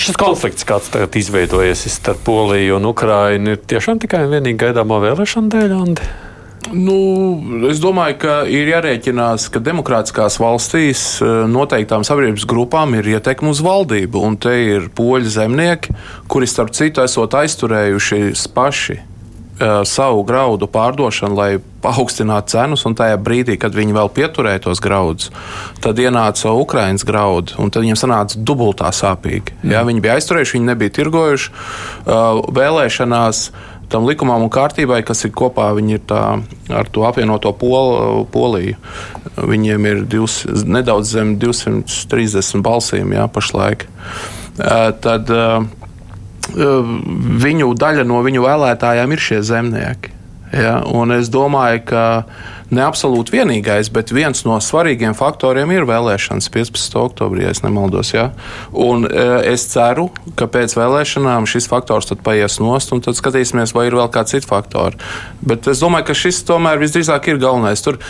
[0.00, 4.96] Šis konflikts, kāds tagad izveidojies starp Poliju un Ukrainu, ir tiešām tikai un vienīgi gaidāmo
[5.02, 5.76] vēlēšanu dēļ.
[5.76, 6.08] Andi?
[6.70, 6.96] Nu,
[7.68, 13.60] es domāju, ka ir jārēķinās, ka demokrātiskās valstīs eh, noteiktām sabiedrības grupām ir ietekme uz
[13.64, 14.24] valdību.
[14.24, 15.92] Un te ir poļu zemnieki,
[16.32, 18.24] kuri starp citu esot aizturējuši
[18.56, 19.00] paši
[19.84, 21.50] savu graudu pārdošanu, lai
[21.84, 25.30] paaugstinātu cenas, un tajā brīdī, kad viņi vēl pieturēja tos graudus,
[25.84, 29.56] tad ienāca Ukraiņas graudi, un tad viņiem sanāca dubultā sāpīgi.
[29.60, 29.74] Mm.
[29.74, 33.44] Jā, viņi bija aizturējuši, viņi nebija tirgojuši uh, vēlēšanās.
[33.90, 36.22] Tam likumam un kārtībai, kas ir kopā, ir tā,
[36.70, 38.76] ar to apvienoto pol, poliju.
[39.34, 43.88] Viņiem ir divs, nedaudz zem 230 balsīm jā, pašlaik.
[44.60, 45.32] Tad,
[46.54, 50.16] viņu daļa no viņu vēlētājiem ir šie zemnieki.
[50.50, 52.04] Ja, un es domāju, ka
[52.74, 56.96] ne absolūti vienīgais, bet viens no svarīgiem faktoriem ir vēlēšanas 15.
[57.00, 58.12] oktobrī, ja nemaldos.
[58.14, 58.30] Ja?
[58.72, 63.88] Un, e, es ceru, ka pēc vēlēšanām šis faktors paies nost, un tad skatīsimies, vai
[63.88, 65.00] ir vēl kādi citi faktori.
[65.42, 67.82] Bet es domāju, ka šis tomēr visdrīzāk ir galvenais.
[67.84, 68.00] Tur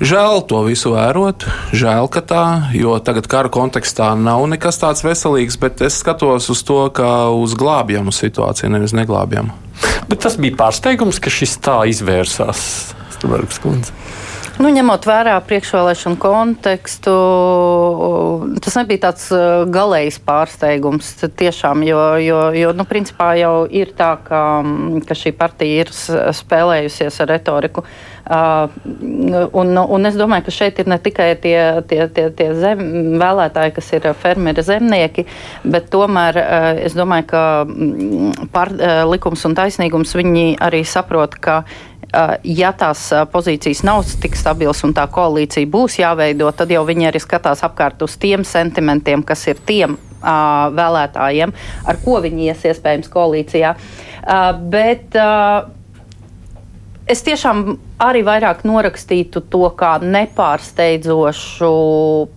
[0.00, 2.44] žēl to visu vērot, žēl, ka tā,
[2.76, 7.56] jo tagad kara kontekstā nav nekas tāds veselīgs, bet es skatos uz to kā uz
[7.58, 9.56] glābjamu situāciju, nevis neglābjamu.
[10.10, 12.99] Bet tas bija pārsteigums, ka šis tā izvērsās.
[13.20, 13.92] Strunbergs kundze?
[14.60, 17.12] Nu, ņemot vērā priekšvēlēšanu kontekstu,
[18.60, 21.14] tas nebija tāds uh, galējs pārsteigums.
[21.40, 25.92] Tiešām, jo, jo, jo nu, principā jau ir tā, ka, mm, ka šī partija ir
[25.96, 27.84] spēlējusies ar retoriku.
[28.30, 28.68] Uh,
[29.56, 31.56] un, un es domāju, ka šeit ir ne tikai tie,
[31.88, 32.84] tie, tie, tie zem,
[33.20, 35.24] vēlētāji, kas ir fermeri zemnieki,
[35.64, 41.40] bet tomēr uh, es domāju, ka mm, par, uh, likums un taisnīgums viņi arī saprot,
[41.40, 41.62] ka
[42.44, 47.20] ja tās pozīcijas nav tik stabilas un tā koalīcija būs jāveido, tad jau viņi arī
[47.22, 51.52] skatās apkārt uz tiem sentimentiem, kas ir tiem vēlētājiem,
[51.88, 53.74] ar ko viņi ies iespējams koalīcijā.
[54.72, 55.16] Bet
[57.10, 57.62] es tiešām
[58.02, 61.72] arī vairāk norakstītu to kā nepārsteidzošu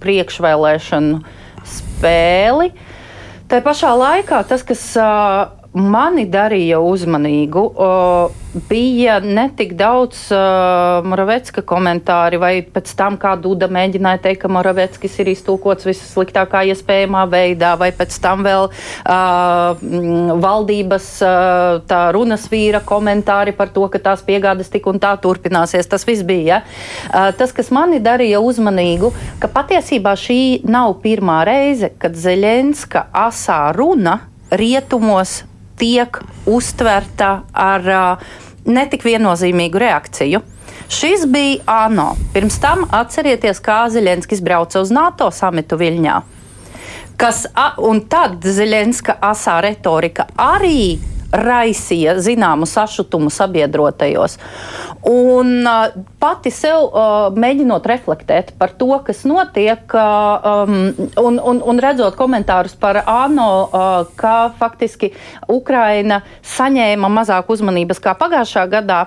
[0.03, 1.19] priekšvēlēšanu
[1.73, 2.71] spēli.
[3.51, 7.63] Tā pašā laikā tas, kas uh, mani darīja uzmanīgu,
[8.69, 14.51] bija ne tik daudz uh, Moravecka komentāri, vai pēc tam kā Duda mēģināja teikt, ka
[14.53, 19.81] Moraveckis ir iztulkots vissliktākā iespējamā veidā, vai pēc tam vēl uh,
[20.43, 25.89] valdības uh, tā runas vīra komentāri par to, ka tās piegādes tik un tā turpināsies.
[25.89, 26.43] Tas viss bija.
[26.43, 26.59] Ja?
[27.09, 29.09] Uh, tas, kas mani darīja uzmanīgu,
[29.41, 34.19] ka patiesībā šī nav pirmā reize, kad Zeļenska asā runa
[34.53, 35.41] rietumos
[35.79, 38.33] tiek uztverta ar uh,
[38.65, 40.41] netik viennozīmīgu reakciju.
[40.93, 42.13] Šis bija ANO.
[42.33, 46.19] Pirms tam atcerieties, kā Zelenskis brauca uz NATO samitu Viļņā.
[47.17, 47.45] Kas,
[47.77, 50.97] un tad Zelenska asā retorika arī
[51.33, 54.37] raisīja zināmu sašutumu sabiedrotajos.
[55.09, 61.61] Un uh, pati sev uh, mēģinot reflektēt par to, kas notiek, uh, um, un, un,
[61.73, 65.11] un redzot komentārus par ANO, uh, ka faktiski
[65.51, 66.21] Ukraina
[66.55, 69.03] saņēma mazāk uzmanības kā pagājušā gadā.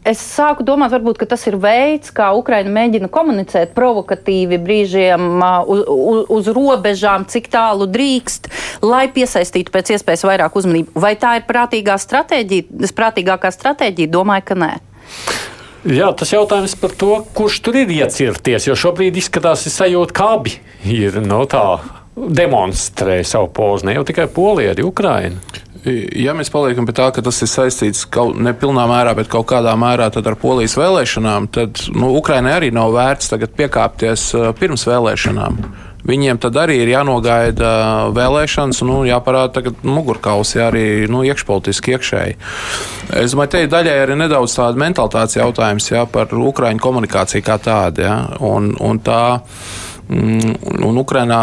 [0.00, 5.26] Es sāku domāt, varbūt, tas ir veids, kā Ukraina mēģina komunicēt provokatīvi brīžiem
[5.68, 8.48] uz, uz, uz robežām, cik tālu drīkst,
[8.80, 10.96] lai piesaistītu pēc iespējas vairāk uzmanību.
[11.04, 14.12] Vai tā ir prātīgā stratēģija, prātīgākā stratēģija?
[14.16, 14.72] Domāju, ka nē.
[15.92, 20.32] Jā, tas jautājums par to, kurš tur ir iecirties, jo šobrīd izskatās, ka sajūta, ka
[20.38, 20.56] abi
[20.88, 21.66] ir no tā
[22.16, 25.40] demonstrē savu pozu, ne jau tikai Polija, arī Ukraina.
[25.80, 29.46] Ja mēs paliekam pie tā, ka tas ir saistīts kaut ne pilnā mērā, bet kaut
[29.48, 34.84] kādā mērā ar polijas vēlēšanām, tad nu, Ukrainai arī nav vērts tagad piekāpties uh, pirms
[34.88, 35.56] vēlēšanām.
[36.10, 37.70] Viņiem tad arī ir jānogaida
[38.16, 42.38] vēlēšanas, nu, jāparāda tagad mugurkaus, jā, arī nu, iekšpolitiski iekšēji.
[43.20, 47.58] Es domāju, te ir daļai arī nedaudz tāda mentalitātes jautājums jā, par Ukraiņu komunikāciju kā
[47.60, 48.04] tādu.
[48.08, 48.16] Jā,
[48.48, 49.22] un, un tā,
[50.10, 51.40] un Ukrainā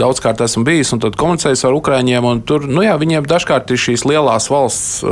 [0.00, 2.26] daudzkārt esmu bijis un komunicējis ar Ukrāņiem.
[2.48, 5.04] Tur nu jā, viņiem dažkārt ir šīs lielās valsts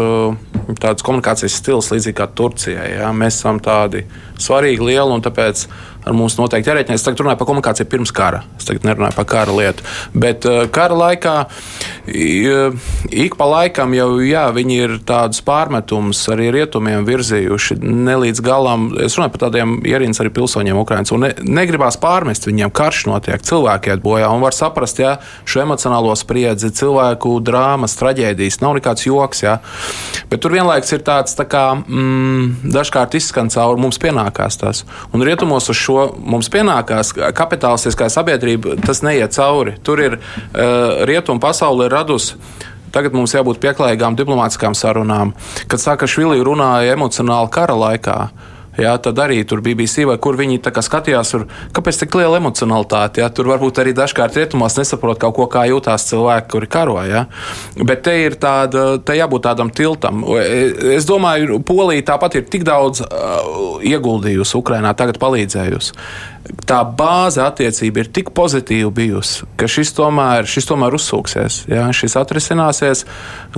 [0.80, 2.88] tādas komunikācijas stils, līdzīgi kā Turcijai.
[2.96, 3.12] Jā.
[3.14, 4.02] Mēs esam tādi
[4.42, 5.66] svarīgi, lieli un tāpēc
[6.06, 7.00] ar mums noteikti jārēķinās.
[7.00, 8.42] Es tagad runāju par komunikāciju pirms kara.
[8.60, 9.82] Es tagad nerunāju par kara lietu.
[10.14, 11.34] Bet uh, kara laikā
[12.06, 18.86] ik pa laikam jau jā, viņi ir tādus pārmetumus arī rietumiem virzījuši ne līdz galam.
[19.02, 21.14] Es runāju par tādiem ierīnas arī pilsoņiem Ukraiņas.
[21.22, 25.16] Ne, negribās pārmest viņiem karš notiek, cilvēki iet bojā un var saprast jā,
[25.48, 28.60] šo emocionālo spriedzi, cilvēku drāmas, traģēdijas.
[28.62, 29.42] Nav nekāds joks.
[29.42, 29.58] Jā.
[30.30, 34.86] Bet tur vienlaikus ir tāds, tā kā mm, dažkārt izskan cauri mums pienākās tas.
[35.10, 39.76] Un rietumos uz šo ko mums pienākās, kapitālistiskā sabiedrība, tas neiet cauri.
[39.86, 42.36] Tur ir uh, rietumu pasaule radusi.
[42.94, 45.34] Tagad mums jābūt pieklājīgām diplomātiskām sarunām.
[45.68, 48.16] Kad Sakašvili runāja emocionāli kara laikā,
[48.80, 53.22] Jā, tad arī tur BBC, vai kur viņi skatījās, tur, kāpēc tik liela emocionalitāte.
[53.22, 56.98] Jā, tur varbūt arī dažkārt rietumos nesaprot kaut ko, kā jūtās cilvēki, kuri karo.
[57.06, 57.26] Jā.
[57.80, 60.24] Bet te ir tāda, te jābūt tādam tiltam.
[60.96, 66.35] Es domāju, Polija tāpat ir tik daudz uh, ieguldījusi Ukrainā, tagad palīdzējusi
[66.68, 71.62] tā bāze attiecība ir tik pozitīva bijusi, ka šis tomēr, šis tomēr uzsūksies.
[71.70, 71.86] Ja?
[71.96, 73.04] Šis atrisināsies.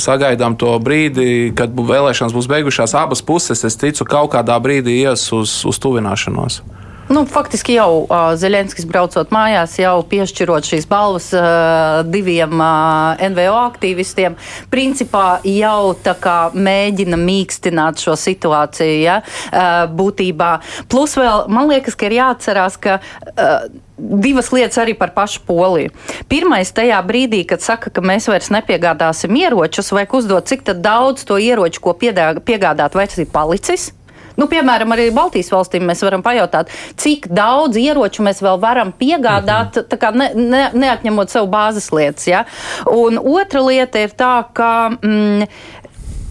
[0.00, 2.96] Sagaidām to brīdi, kad vēlēšanas būs beigušās.
[2.98, 6.62] Abas puses, es ticu, kaut kādā brīdī ies uz, uz tuvināšanos.
[7.08, 13.56] Nu, faktiski jau uh, Zelenskis braucot mājās, jau piešķirot šīs balvas uh, diviem uh, NVO
[13.62, 14.36] aktīvistiem,
[14.68, 20.52] principā jau tā kā mēģina mīkstināt šo situāciju, ja, uh, būtībā.
[20.92, 23.00] Plus vēl, man liekas, ka ir jāatcerās, ka.
[23.34, 25.90] Uh, divas lietas arī par pašu Poliju.
[26.30, 31.40] Pirmais, tajā brīdī, kad saka, ka mēs vairs nepiegādāsim ieročus, vajag uzdot, cik daudz to
[31.42, 33.90] ieroču, ko piegādāt, vai tas ir palicis.
[34.38, 36.70] Nu, piemēram, arī Baltijas valstīm mēs varam pajautāt,
[37.00, 40.16] cik daudz ieroču mēs vēl varam piegādāt, -hmm.
[40.20, 42.28] ne, ne, neatņemot sev bāzes lietas.
[42.30, 42.44] Ja?
[42.86, 45.46] Un otra lieta ir tā, ka, mm,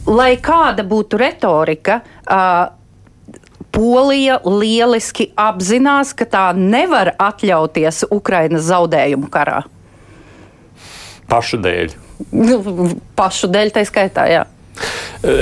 [0.08, 2.74] lai kāda būtu retorika, uh,
[3.78, 9.60] Polija lieliski apzinās, ka tā nevar atļauties Ukrainas zaudējumu karā.
[11.30, 11.93] Pašu dēļ.
[13.20, 14.46] Pašu dēļ, tā skaitā, jā.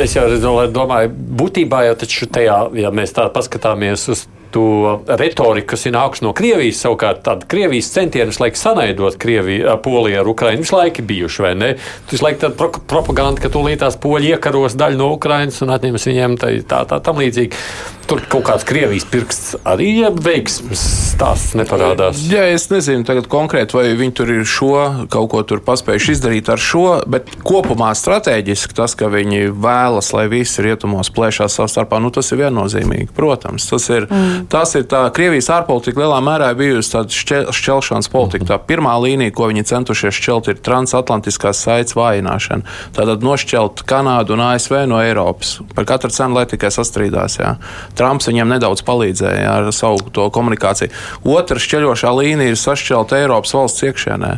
[0.03, 0.27] Es jau
[0.71, 6.31] domāju, būtībā jau tajā, ja mēs tā paskatāmies uz to retoriku, kas ir nākusi no
[6.35, 6.79] Krievijas.
[6.85, 11.71] Savukārt, tāda Krievijas centienus, lai sanaidot Krieviju, Poliju ar Ukrajinu, visu laiku bijuši, vai ne?
[12.09, 16.39] Tas laikam tāda pro propaganda, ka tūlītās poļi iekaros daļu no Ukrajinas un atņems viņiem
[16.39, 16.53] tā,
[16.87, 17.65] tā tam līdzīgi.
[18.05, 20.81] Tur kaut kāds Krievijas pirksts arī ja veiksmes
[21.15, 22.19] stāsts neparādās.
[22.29, 26.51] Jā, es nezinu tagad konkrēti, vai viņi tur ir šo kaut ko tur paspējuši izdarīt
[26.53, 31.99] ar šo, bet kopumā strateģiski tas, ka viņi vēlas, lai visi rietumos plēšās savā starpā,
[32.03, 33.09] nu tas ir viennozīmīgi.
[33.15, 34.45] Protams, tas ir, mm.
[34.53, 38.49] tas ir tā Krievijas ārpolitika lielā mērā bijusi tāda šķel, šķelšanas politika.
[38.53, 42.77] Tā pirmā līnija, ko viņi centušies šķelt, ir transatlantiskās saites vājināšana.
[42.97, 47.39] Tātad nošķelt Kanādu un ASV no Eiropas par katru cenu, lai tikai sastrīdās.
[47.41, 47.55] Jā.
[47.97, 50.93] Trumps viņiem nedaudz palīdzēja ar savu to komunikāciju.
[51.35, 54.33] Otra šķeļošā līnija ir sašķelta Eiropas valsts iekšienē.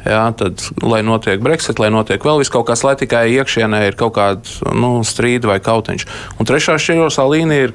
[0.00, 4.14] Jā, tad, lai notiek Brexit, lai notiek vēl kaut kas, lai tikai iekšienē ir kaut
[4.16, 6.06] kāda nu, strīda vai kautiņš.
[6.40, 7.74] Un trešā šķeļošā līnija ir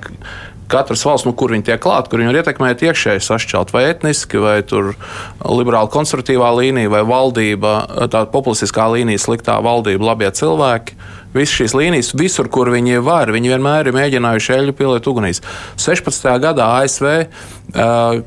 [0.71, 4.41] katras valsts, nu, kur viņi tiek klāti, kur viņi var ietekmēt iekšēji sašķelt, vai etniski,
[4.41, 7.75] vai liberāli konservatīvā līnija, vai valdība,
[8.09, 10.97] tā populistiskā līnija, sliktā valdība, labie cilvēki
[11.35, 15.41] visas šīs līnijas, visur, kur viņi var, viņi vienmēr ir mēģinājuši eļļu pieliet ugunīs.
[15.81, 16.31] 16.
[16.43, 17.09] gadā ASV,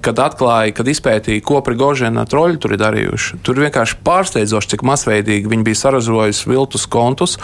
[0.02, 5.50] kad atklāja, kad izpētīja, ko Prigožina troļi tur ir darījuši, tur vienkārši pārsteidzoši, cik masveidīgi
[5.50, 7.36] viņi bija saražojuši viltus kontus,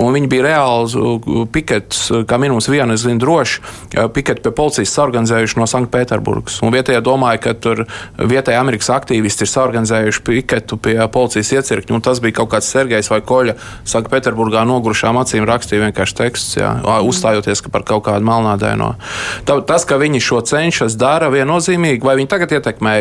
[0.00, 3.60] un viņi bija reāli piketus, kā minimums vienu, es zinu, droši,
[4.16, 6.58] piketu pie policijas sarganizējuši no Sanktpēterburgas.
[6.64, 7.84] Un vietējie domāja, ka tur
[8.16, 13.12] vietējie Amerikas aktīvisti ir sarganizējuši piketu pie policijas iecirkņa, un tas bija kaut kāds Sergejs
[13.12, 13.58] vai Koļa
[13.92, 16.70] Sanktpēterburgā nogurušā aizsargātām acīm rakstīja vienkārši teksts, jā,
[17.04, 18.94] uzstājoties par kaut kādu melnādaino.
[19.44, 22.94] Tas, ka viņi šo cenšas dara viennozīmīgi, vai viņi tagad ietekmē,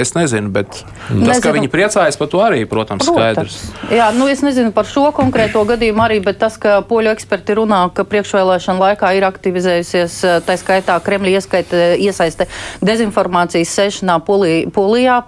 [0.00, 1.26] es nezinu, bet nezinu.
[1.26, 3.56] tas, ka viņi priecājas par to arī, protams, protams.
[3.56, 3.90] skaidrs.
[3.90, 7.86] Jā, nu es nezinu par šo konkrēto gadījumu arī, bet tas, ka poļu eksperti runā,
[7.94, 12.48] ka priekšvēlēšana laikā ir aktivizējusies, tā skaitā Kremļa ieskaita, iesaiste
[12.84, 15.20] dezinformācijas sešanā Polijā,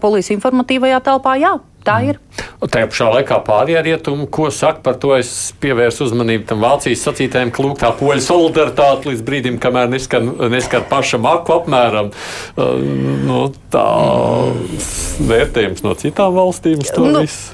[0.00, 1.56] Polijas informatīvajā telpā, jā,
[1.88, 2.18] Tā ir.
[2.58, 5.30] Tajā pašā laikā pārējā rietuma, ko saka par to, es
[5.62, 10.82] pievērsu uzmanību tam Vācijas sacītājiem, ka lūk, tā poļu solidaritāte līdz brīdim, kamēr neskar, neskar
[10.90, 12.72] pašam aku apmēram, uh,
[13.28, 13.84] no tā
[15.28, 16.82] vērtējums no citām valstīm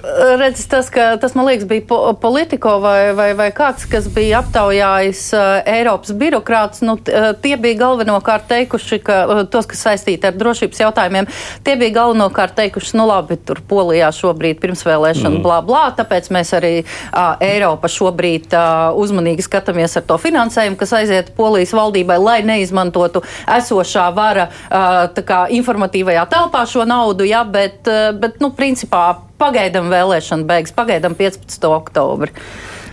[0.04, 4.08] Nu, redz, tas, ka, tas, man liekas, bija po, politiko vai, vai, vai kāds, kas
[4.12, 6.84] bija aptaujājis uh, Eiropas birokrātus.
[6.86, 9.20] Nu, uh, tie bija galvenokārt teikuši, ka
[9.52, 11.28] tos, kas saistīti ar drošības jautājumiem,
[11.66, 15.44] tie bija galvenokārt teikuši, nu labi, tur Polijā šobrīd pirmsvēlēšana, mm.
[15.44, 20.94] blā, blā, tāpēc mēs arī uh, Eiropa šobrīd uh, uzmanīgi skatāmies ar to finansējumu, kas
[20.98, 23.24] aiziet Polijas valdībai, lai neizmantotu
[23.58, 29.06] esošā vara uh, tā kā informatīvajā telpā šo naudu, ja, bet, uh, bet nu, principā
[29.40, 31.68] pagaidām vēlēšana beigas, pagaidām 15.
[31.74, 32.32] oktobri.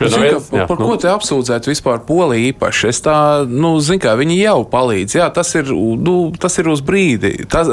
[0.09, 0.87] Zini, vienas- ka, jā, par nu.
[0.87, 2.87] ko te apsūdzēt vispār Poliju īpaši?
[2.89, 5.15] Es tā, nu, zinu, kā viņi jau palīdz.
[5.19, 7.47] Jā, tas ir, nu, tas ir uz brīdi.
[7.49, 7.67] Tas,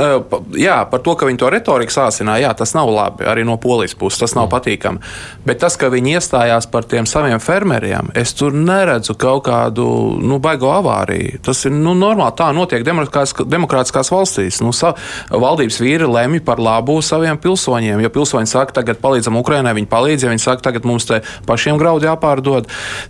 [0.52, 3.24] jā, par to, ka viņi to retoriku sāsināja, jā, tas nav labi.
[3.24, 4.98] Arī no Polijas puses tas nav patīkami.
[5.46, 10.38] Bet tas, ka viņi iestājās par tiem saviem fermeriem, es tur neredzu kaut kādu, nu,
[10.38, 11.40] baigo avāriju.
[11.42, 12.36] Tas ir, nu, normāli.
[12.36, 14.60] Tā notiek demokrātiskās, valstīs.
[14.64, 14.94] Nu, sa,
[15.30, 18.02] valdības vīri lemj par labu saviem pilsoņiem.
[18.02, 20.26] Ja pilsoņi saka, tagad palīdzam Ukrainai, viņi palīdz.
[20.26, 22.66] Ja viņi saka, tagad mums te pašiem graudi jāpārdod.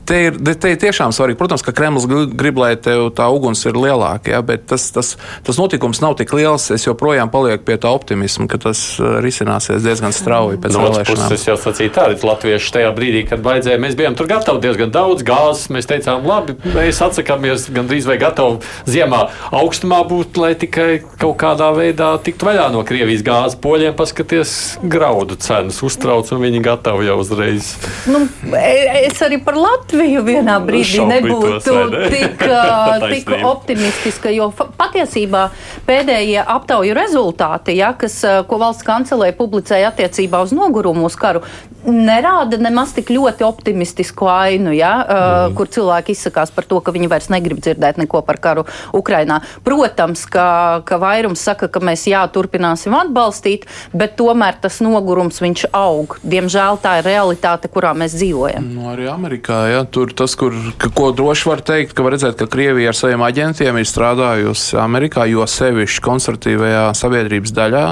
[0.06, 1.38] Te ir, te ir tiešām svarīgi.
[1.38, 5.16] Protams, ka Kremlis gri- grib, lai tev tā uguns ir lielāka, ja, bet tas, tas,
[5.44, 6.70] tas notikums nav tik liels.
[6.74, 11.32] Es joprojām palieku pie tā optimisma, ka tas uh, risināsies diezgan strauji pēc No vēlēšanām.
[11.34, 13.80] es jau sacīju, tā ir latvieši tajā brīdī, kad vajadzēja.
[13.82, 15.68] Mēs bijām tur gatavi diezgan daudz gāzes.
[15.74, 21.70] Mēs teicām, labi, mēs atsakāmies gandrīz vai gatavi ziemā augstumā būt, lai tikai kaut kādā
[21.76, 23.58] veidā tiktu vaļā no Krievijas gāzes.
[23.62, 24.52] Poļiem paskaties,
[24.82, 27.72] graudu cenas uztrauc, un viņi gatavi jau uzreiz.
[28.08, 32.44] Nu, e- es arī par Latviju vienā brīdī Šaubītos, nebūtu tik,
[33.12, 33.40] tik Taisnība.
[33.52, 35.48] optimistiska, jo patiesībā
[35.88, 41.44] pēdējie aptauju rezultāti, ja, kas, ā, ko valsts kancelē publicēja attiecībā uz nogurumu uz karu,
[41.88, 45.56] nerāda nemaz tik ļoti optimistisku ainu, ja, mm.
[45.58, 49.40] kur cilvēki izsakās par to, ka viņi vairs negrib dzirdēt neko par karu Ukrainā.
[49.66, 50.48] Protams, ka,
[50.88, 56.18] ka vairums saka, ka mēs jā, turpināsim atbalstīt, bet tomēr tas nogurums viņš aug.
[56.26, 58.68] Diemžēl tā ir realitāte, kurā mēs dzīvojam.
[58.74, 62.36] Nu, arī Amerikā, ja, tur tas, kur, ka, ko droši var teikt, ka var redzēt,
[62.40, 67.84] ka Krievija ar saviem aģentiem ir strādājusi Amerikā, jo sevišķi konservatīvajā sabiedrības daļā.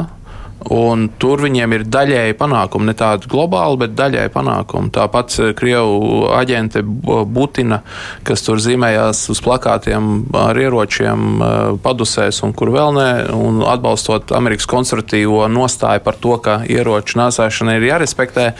[0.73, 4.91] Un tur viņiem ir daļēji panākumi, ne tādi globāli, bet daļēji panākumi.
[4.95, 7.83] Tāpat eh, krievu aģente Butina,
[8.27, 11.55] kas tur zīmējās uz plakātiem ar ieročiem, eh,
[11.85, 17.77] padusēs un kur vēl ne, un atbalstot Amerikas konservatīvo nostāju par to, ka ieroču nēsāšana
[17.77, 18.51] ir jārespektē.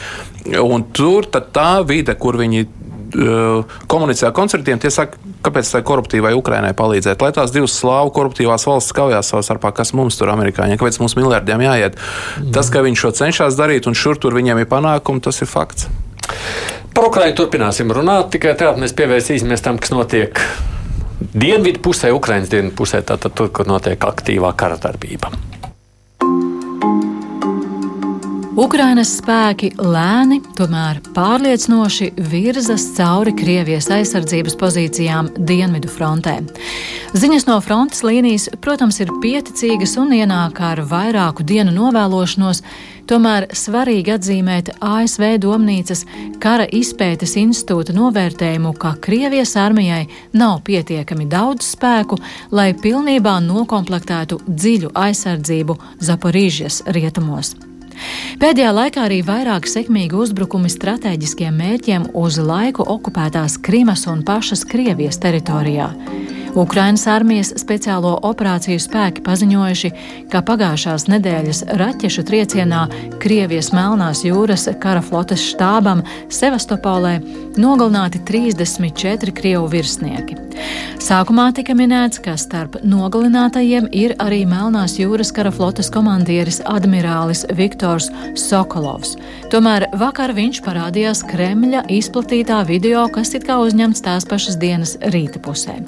[0.63, 2.69] Un tur tā vide, kur viņi
[3.17, 7.23] komunicē ar koncertiem, tie saka, kāpēc tai koruptīvai Ukrainai palīdzēt.
[7.23, 11.17] Lai tās divas slāvu koruptīvās valsts kaujās savā starpā, kas mums tur amerikāņiem, kāpēc mums
[11.19, 11.97] miljardiem jāiet.
[12.53, 15.89] Tas, ka viņš šo cenšas darīt un šur tur viņiem ir panākumi, tas ir fakts.
[16.97, 20.41] Par Ukrajinu turpināsim runāt, tikai tādā mēs pievērsīsimies tam, kas notiek
[21.21, 25.33] dienvidu pusē, Ukraiņas dienvidu pusē, tātad tur, kur notiek aktīvā kara darbība.
[28.57, 36.39] Ukrainas spēki lēni, tomēr pārliecinoši virzas cauri Krievijas aizsardzības pozīcijām Dienvidu frontē.
[37.13, 42.63] Ziņas no frontes līnijas, protams, ir pieticīgas un ienāk ar vairāku dienu novēlošanos,
[43.05, 46.07] tomēr svarīgi atzīmēt ASV Domnīcas
[46.41, 52.17] kara izpētes institūta novērtējumu, ka Krievijas armijai nav pietiekami daudz spēku,
[52.57, 57.53] lai pilnībā nokomplektētu dziļu aizsardzību Zaporīžas rietumos.
[58.41, 65.21] Pēdējā laikā arī vairāk sekmīgi uzbrukumi strateģiskiem mērķiem uz laiku okupētās Krimas un pašas Krievijas
[65.23, 65.93] teritorijā.
[66.57, 69.91] Ukrainas armijas speciālo operāciju spēki paziņojuši,
[70.33, 72.87] ka pagājušās nedēļas raķešu triecienā
[73.21, 76.01] Krievijas Melnās jūras kara flotes štābam
[76.33, 77.19] Sevastopolē
[77.61, 80.37] nogalināti 34 krievu virsnieki.
[81.03, 88.09] Sākumā tika minēts, ka starp nogalinātajiem ir arī Melnās jūras kara flotes komandieris admirālis Viktors
[88.41, 89.15] Sokolovs.
[89.53, 95.43] Tomēr vakar viņš parādījās Kremļa izplatītā video, kas it kā uzņemts tās pašas dienas rīta
[95.43, 95.79] pusē.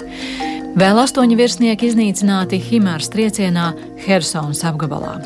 [0.79, 3.71] Vēl astoņi virsnieki iznīcināti Himāras triecienā
[4.05, 5.17] Helsonas apgabalā.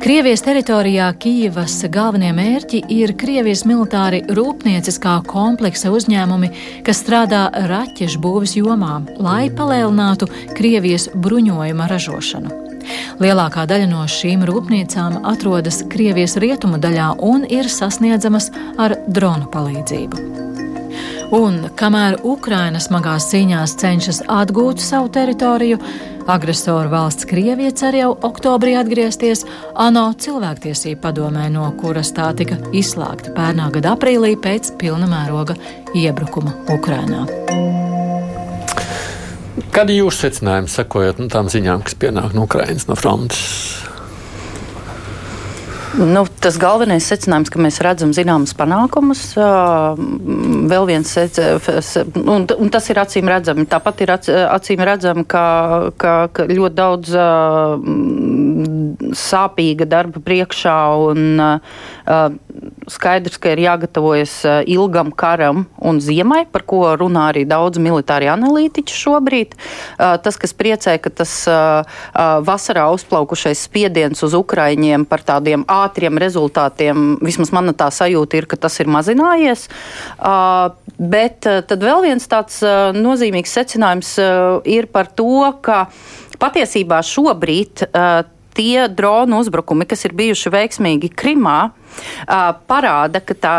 [0.00, 6.50] Krievijas teritorijā Kijivas galvenie mērķi ir Krievijas militāri rūpnieciskā kompleksa uzņēmumi,
[6.86, 12.52] kas strādā raķešu būvis jomā, lai palielinātu Krievijas bruņojuma ražošanu.
[13.22, 20.65] Lielākā daļa no šīm rūpnīcām atrodas Krievijas rietumu daļā un ir sasniedzamas ar dronu palīdzību.
[21.34, 25.78] Un kamēr Ukraina smagās cīņās cenšas atgūt savu teritoriju,
[26.30, 29.42] agresoru valsts Krievija cer jau oktobrī atgriezties
[29.74, 35.58] ANO cilvēktiesību padomē, no kuras tā tika izslēgta pērnā gada aprīlī pēc pilna mēroga
[35.98, 37.26] iebrukuma Ukrainā.
[39.74, 43.42] Kādi ir jūsu secinājumi, sekojot nu, tām ziņām, kas pienāk no Ukrainas, no frontes?
[45.96, 49.22] Nu, tas galvenais secinājums, ka mēs redzam zināmas panākumus,
[50.68, 51.88] vēl viens secinājums,
[52.20, 53.64] un, un tas ir acīm redzami.
[53.70, 55.44] Tāpat ir acīm redzami, ka,
[55.96, 57.14] ka, ka ļoti daudz
[59.16, 60.76] sāpīga darba priekšā
[61.06, 61.40] un
[62.92, 64.34] skaidrs, ka ir jāgatavojas
[64.68, 69.56] ilgam karam un ziemai, par ko runā arī daudz militāri analītiķi šobrīd.
[69.96, 71.34] Tas, kas priecē, ka tas
[72.46, 78.58] vasarā uzplaukušais spiediens uz Ukraiņiem par tādiem ātriem rezultātiem, vismaz mana tā sajūta ir, ka
[78.66, 79.66] tas ir mazinājies.
[80.96, 82.60] Bet tad vēl viens tāds
[82.96, 84.14] nozīmīgs secinājums
[84.68, 85.86] ir par to, ka
[86.42, 87.86] patiesībā šobrīd
[88.56, 91.58] tie dronu uzbrukumi, kas ir bijuši veiksmīgi Krimā,
[92.68, 93.54] parāda, ka tā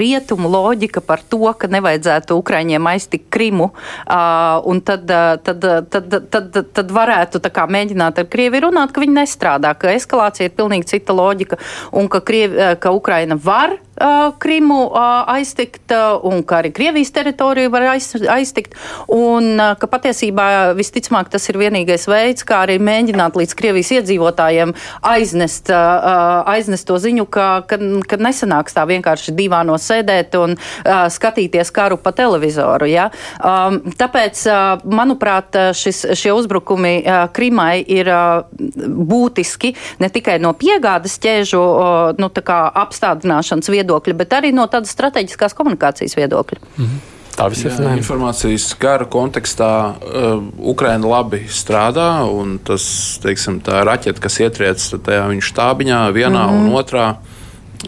[0.00, 3.70] rietumu loģika par to, ka nevajadzētu Ukraiņiem aiztikt Krimu,
[4.68, 5.06] un tad,
[5.46, 7.42] tad, tad, tad, tad varētu
[7.76, 11.60] mēģināt ar Krieviju runāt, ka viņi nestrādā, ka eskalācija ir pilnīgi cita loģika,
[11.92, 13.78] un ka, Krievi, ka Ukraina var
[14.42, 14.80] Krimu
[15.30, 15.92] aiztikt,
[16.26, 18.74] un ka arī Krievijas teritoriju var aiz, aiztikt,
[19.12, 20.46] un ka patiesībā
[20.78, 24.74] visticamāk tas ir vienīgais veids, kā arī mēģināt līdz Krievijas iedzīvotājiem
[25.06, 27.78] aiznest, aiznest to ziņu, ka, ka,
[28.08, 32.88] ka nesanāks tā vienkārši divāno sēdēt un skatīties karu pa televizoru.
[32.90, 33.08] Ja?
[33.38, 34.44] Tāpēc,
[34.88, 36.94] manuprāt, šis, šie uzbrukumi
[37.32, 38.10] Krimai ir
[39.12, 41.62] būtiski ne tikai no piegādes ķēžu
[42.18, 42.30] nu,
[42.82, 46.62] apstādināšanas viedokļa, bet arī no tādas strateģiskās komunikācijas viedokļa.
[46.76, 47.02] Mhm.
[47.32, 49.68] Tā viss ir informācijas kara kontekstā.
[50.04, 52.84] Uh, Ukraina labi strādā, un tas,
[53.24, 56.68] teiksim, tā raķete, kas ietriec tajā viņa štābiņā, vienā mm -hmm.
[56.68, 57.06] un otrā,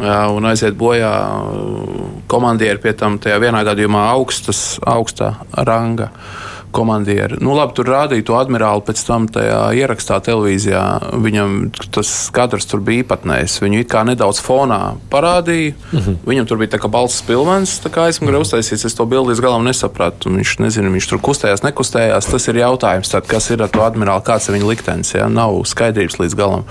[0.01, 6.09] uh, un aiziet bojā uh, komandieri pie tam tajā vienā gadījumā augstas, augstā ranga.
[6.09, 7.39] Uh, komandieri.
[7.45, 10.83] Nu, labi, tur rādīja to admirāli pēc tam tajā ierakstā televīzijā.
[11.25, 11.57] Viņam
[11.95, 13.61] tas kadrs tur bija īpatnējs.
[13.63, 14.81] Viņu it kā nedaudz fonā
[15.13, 15.75] parādīja.
[15.93, 16.17] Mm -hmm.
[16.27, 18.87] Viņam tur bija tā kā balss pilvens, tā kā aizmugurē uztaisīts.
[18.87, 20.31] Es to bildi līdz galam nesapratu.
[20.31, 22.31] Viņš nezinu, viņš tur kustējās, nekustējās.
[22.31, 25.15] Tas ir jautājums, tad, kas ir ar to admirāli, kāds ir viņa liktenis.
[25.15, 25.29] Ja?
[25.29, 26.65] Nav skaidrības līdz galam.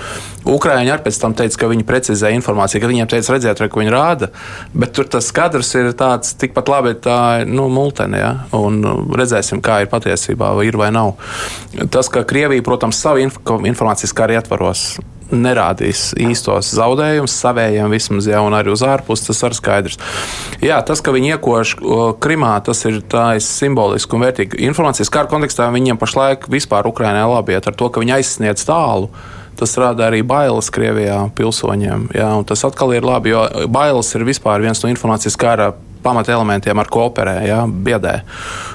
[0.43, 3.79] Ukrāņi arī pēc tam teica, ka viņi precizē informāciju, ka viņiem teica, redziet, re, ko
[3.79, 4.27] viņi rāda.
[4.73, 8.19] Bet tur tas kadrs ir tāds tikpat labi, tā nu, multene.
[8.19, 8.33] Ja?
[8.51, 11.15] Un nu, redzēsim, kā ir patiesībā ir vai nav.
[11.93, 13.39] Tas, ka Krievija, protams, savu inf
[13.69, 14.93] informācijas kara ietvaros
[15.33, 19.99] nerādīs īstos zaudējumus savējiem vismaz, ja arī uz ārpusi, tas ir skaidrs.
[20.63, 21.75] Jā, tas, ka viņi iekož
[22.23, 23.01] Krimā, tas ir
[23.43, 24.59] simboliski un vērtīgi.
[24.69, 29.09] Informācijas kara kontekstā viņiem pašlaik vispār Ukrainā labi iet ar to, ka viņi aizsniedz tālu.
[29.59, 32.07] Tas rada arī bailes Krievijā pilsoņiem.
[32.17, 35.73] Jā, tas atkal ir labi, jo bailes ir viens no informācijas kara
[36.03, 38.19] pamatelementiem, ar ko operē, ja, biedē.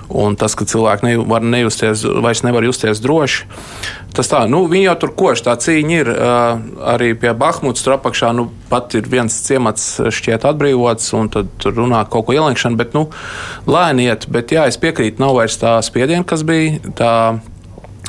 [0.09, 3.45] Un tas, ka cilvēki ne, var nejusties, vairs nevar justies droši,
[4.17, 6.11] tas tā, nu, viņi jau tur koši, tā cīņa ir
[6.95, 11.77] arī pie Bahmutas tur apakšā, nu, pat ir viens ciemats šķiet atbrīvots, un tad tur
[11.77, 13.07] runā kaut ko ieliekšanu, bet, nu,
[13.69, 17.15] lēniet, bet jā, es piekrītu, nav vairs tā spiediena, kas bija tā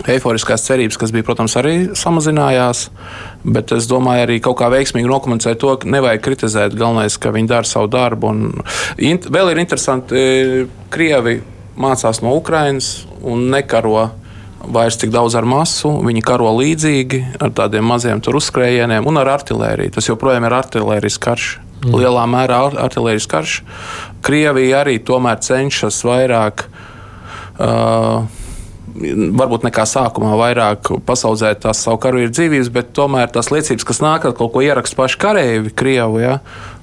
[0.07, 2.85] eiforiskās cerības, kas bija, protams, arī samazinājās.
[3.43, 6.77] Bet es domāju, arī kaut kā veiksmīgi nokomunicēt to, ka nevajag kritizēt.
[6.79, 8.31] Galvenais, ka viņi dara savu darbu.
[8.31, 8.63] Un
[8.99, 11.39] vēl ir interesanti, e, Krievi
[11.79, 14.09] mācās no Ukrainas un nekaro
[14.59, 15.91] vairs tik daudz ar masu.
[16.05, 19.95] Viņi karo līdzīgi ar tādiem maziem uzskrējieniem un ar artēriju.
[19.95, 21.57] Tas joprojām ir artērijas karš.
[21.79, 21.95] Mm.
[21.95, 23.61] Lielā mērā artērijas karš.
[24.25, 26.67] Krievija arī tomēr cenšas vairāk.
[27.59, 28.27] Uh,
[29.39, 34.25] varbūt nekā sākumā vairāk pasaudzēt tās savu karavīru dzīvības, bet tomēr tās liecības, kas nāk,
[34.25, 36.23] kad kaut ko ieraksta paši kareivi, Krievi.
[36.23, 36.39] Ja,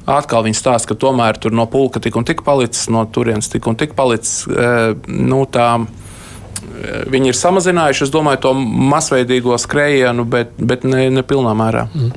[0.07, 3.67] Atkal viņi stāsta, ka tomēr tur no pulka tik un tik palicis, no turienes tik
[3.67, 4.45] un tik palicis.
[4.47, 8.53] E, nu, tā, e, Viņi ir samazinājuši, es domāju, to
[8.93, 11.89] masveidīgo skrējienu, bet, bet ne, ne pilnā mērā.
[11.91, 12.15] Mm.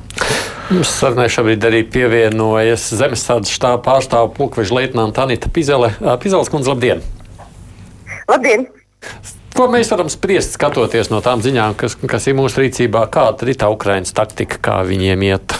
[0.70, 5.90] Mums sarunai šobrīd arī pievienojas Zemestādes štāba pārstāvja pulkveža leitnanta Anita Pizele.
[6.22, 7.02] Pizeles kundze, labdien!
[8.30, 8.68] Labdien!
[9.56, 13.06] Ko mēs varam spriest, skatoties no tām ziņām, kas, kas ir mūsu rīcībā?
[13.12, 15.56] Kāda ir tā Ukraiņas taktika, kā viņiem iet?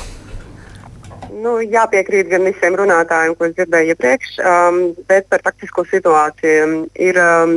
[1.41, 7.20] Nu, jāpiekrīt gan visiem runātājiem, ko es dzirdēju iepriekš, um, bet par taktisko situāciju ir
[7.20, 7.55] um,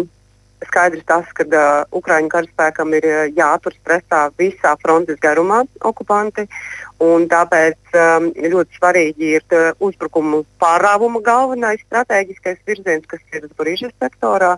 [0.67, 6.47] skaidrs tas, ka uh, Ukraiņu karaspēkam ir uh, jāaturas pretā visā frontes garumā okupanti.
[7.03, 14.53] Tāpēc um, ļoti svarīgi ir uh, uzbrukumu pārāvuma galvenais strateģiskais virziens, kas ir Zvaigznes sektorā.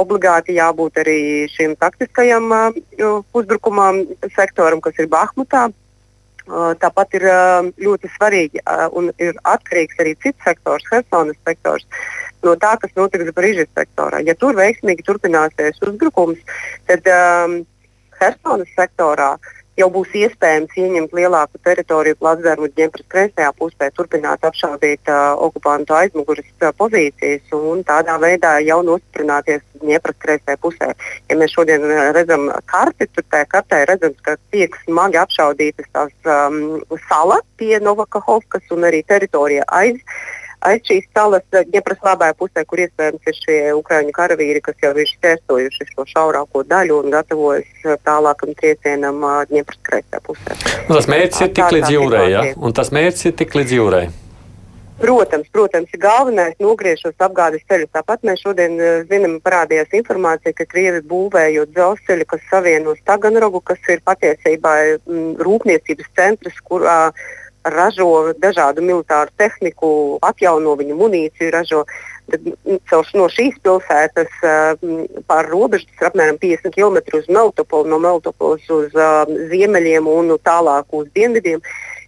[0.00, 1.18] Obligāti jābūt arī
[1.52, 4.04] šim taktiskajam uh, uzbrukumam
[4.36, 5.68] sektoram, kas ir Bahmutā.
[6.50, 11.84] Uh, tāpat ir uh, ļoti svarīgi uh, un ir atkarīgs arī cits sektors, Helsinas sektors,
[12.42, 14.22] no tā, kas notiks Brīžas sektorā.
[14.26, 16.40] Ja tur veiksmīgi turpināsies uzbrukums,
[16.90, 17.60] tad um,
[18.18, 25.10] Helsinas sektorā uh, jau būs iespējams ieņemt lielāku teritoriju placdarmu ģempras kreisajā pusē, turpināt apšaudīt
[25.10, 30.90] uh, okupantu aizmugures uh, pozīcijas un tādā veidā jau nostiprināties ģempras kreisajā pusē.
[31.30, 36.80] Ja mēs šodien redzam karti, tad tajā kartē redzams, ka tiek smagi apšaudītas tās um,
[37.08, 40.00] salas pie Novakahovkas un arī teritorija aiz
[40.66, 45.08] aiz šīs salas, Ņepras labajā pusē, kur iespējams ir šie ukraiņu karavīri, kas jau ir
[45.10, 50.58] šķērsojuši šo šaurāko daļu un gatavojas tālākam triecienam Ņepras kreisajā pusē.
[50.88, 52.48] Un tas mērķis ir tik līdz jūrai, ja?
[52.56, 54.04] Un tas mērķis ir tik līdz jūrai.
[55.00, 57.88] Protams, protams, ir galvenais nogriezt šos apgādes ceļus.
[57.94, 58.74] Tāpat mēs šodien
[59.08, 66.12] zinām, parādījās informācija, ka Krievi būvējot dzelzceļu, kas savieno Staganrogu, kas ir patiesībā m, rūpniecības
[66.20, 67.24] centrs, kurā uh,
[67.64, 71.84] ražo dažādu militāru tehniku, atjauno viņu munīciju, ražo.
[72.30, 72.78] Tad, nu,
[73.18, 74.34] no šīs pilsētas
[75.26, 80.86] pāri robežai ir apmēram 50 km uz Meltopolu, no Meltopolas uz uh, ziemeļiem un tālāk
[80.94, 81.62] uz dienvidiem.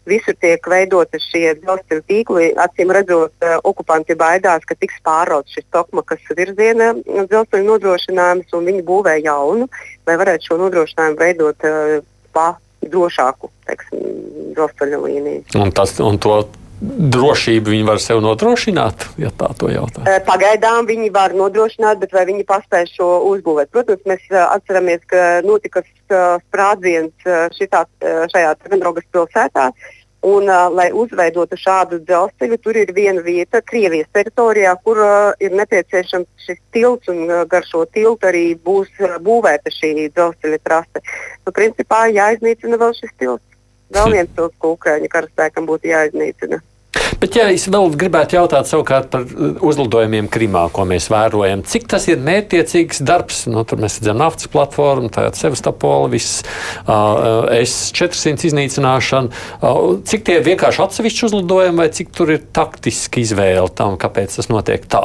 [0.07, 2.49] Visur tiek veidoti šie dzelzceļa tīkli.
[2.59, 8.87] Acīm redzot, uh, okupanti baidās, ka tiks pārauts šis Tokmakas virziena dzelzceļa nodrošinājums, un viņi
[8.87, 9.69] būvē jaunu,
[10.07, 11.99] lai varētu šo nodrošinājumu veidot uh,
[12.33, 12.53] pa
[12.91, 13.51] drošāku
[14.53, 15.45] dzelzceļa līniju.
[15.61, 16.43] Un, tas, un to
[16.83, 20.03] drošību viņi var sev nodrošināt, ja tā to jautā?
[20.27, 23.71] Pagaidām viņi var nodrošināt, bet vai viņi paspēs šo uzbūvēt?
[23.75, 27.85] Protams, mēs atceramies, ka notika sprādziens šitā,
[28.35, 29.71] šajā Trevendrogas pilsētā.
[30.23, 35.55] Un, uh, lai uzveidotu šādu dzelzceļu, tur ir viena vieta Krievijas teritorijā, kur uh, ir
[35.59, 41.03] nepieciešams šis tilts, un uh, gar šo tiltu arī būs uh, būvēta šī dzelzceļa trase.
[41.43, 43.59] Nu, principā jāiznīcina vēl šis tilts.
[43.91, 46.63] Vēl viens tilts, ko Ukraiņu karaspēkam būtu jāiznīcina.
[47.21, 51.89] Bet, ja es vēl gribētu jautāt savukārt par uh, uzlidojumiem Krimā, ko mēs vērojam, cik
[51.93, 53.45] tas ir mērķiecīgs darbs?
[53.51, 56.41] Nu, tur mēs redzam naftas platformu, tāda Sevastopola, viss
[56.87, 59.43] uh, S-400 iznīcināšana.
[59.61, 64.39] Uh, cik tie ir vienkārši atsevišķi uzlidojumi, vai cik tur ir taktiski izvēle tam, kāpēc
[64.39, 65.05] tas notiek tā?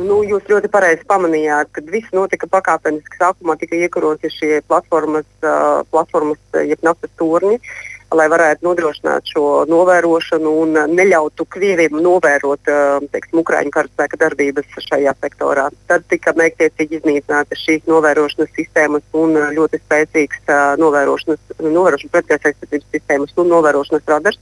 [0.00, 3.18] Nu, jūs ļoti pareizi pamanījāt, ka viss notika pakāpeniski.
[3.20, 7.58] Sākumā tika iekaroti šie platformas, uh, platformas jeb naftas turņi.
[7.58, 12.70] Uh, lai varētu nodrošināt šo novērošanu un neļautu Krieviem novērot
[13.12, 15.68] teiksim, Ukraiņu karaspēka darbības šajā sektorā.
[15.90, 20.50] Tad tika mērķtiecīgi iznīcinātas šīs novērošanas sistēmas un ļoti spēcīgs
[20.82, 24.40] novērošanas, novērošanas pretgaisa sistēmas un novērošanas radars.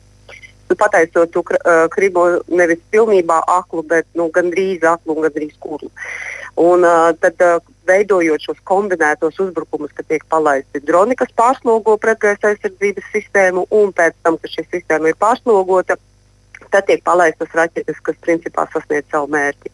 [0.68, 1.32] Nu, pateicot
[1.94, 5.88] Krimu nevis pilnībā aklu, bet nu, gandrīz aklu un gandrīz kurlu.
[6.58, 12.52] Un, uh, tad, uh, veidojot šos kombinētos uzbrukumus, ka tiek palaisti droni, kas pārslogo pretgaisa
[12.52, 15.98] aizsardzības sistēmu, un pēc tam, kad šī sistēma ir pārslogota,
[16.68, 19.72] tad tiek palaistas raķetes, kas principā sasniedz savu mērķi.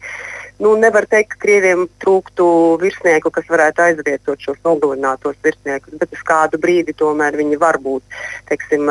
[0.63, 2.45] Nu, nevar teikt, ka krieviem trūktu
[2.79, 8.19] virsnieku, kas varētu aizvietot šos nogalinātos virsniekus, bet uz kādu brīdi tomēr viņi var būt
[8.51, 8.87] teiksim,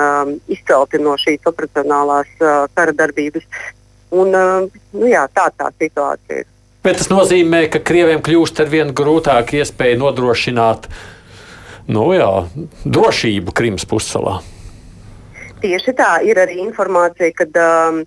[0.53, 2.35] izcelti no šīs operacionālās
[2.75, 3.49] kara darbības.
[4.15, 6.51] Un, nu, jā, tā tā situācija ir.
[6.85, 10.91] Bet tas nozīmē, ka Krieviem kļūst ar vien grūtāk iespēju nodrošināt
[11.89, 12.29] nu, jā,
[12.85, 14.43] drošību Krimas pussalā.
[15.63, 18.03] Tieši tā ir arī informācija, kad um,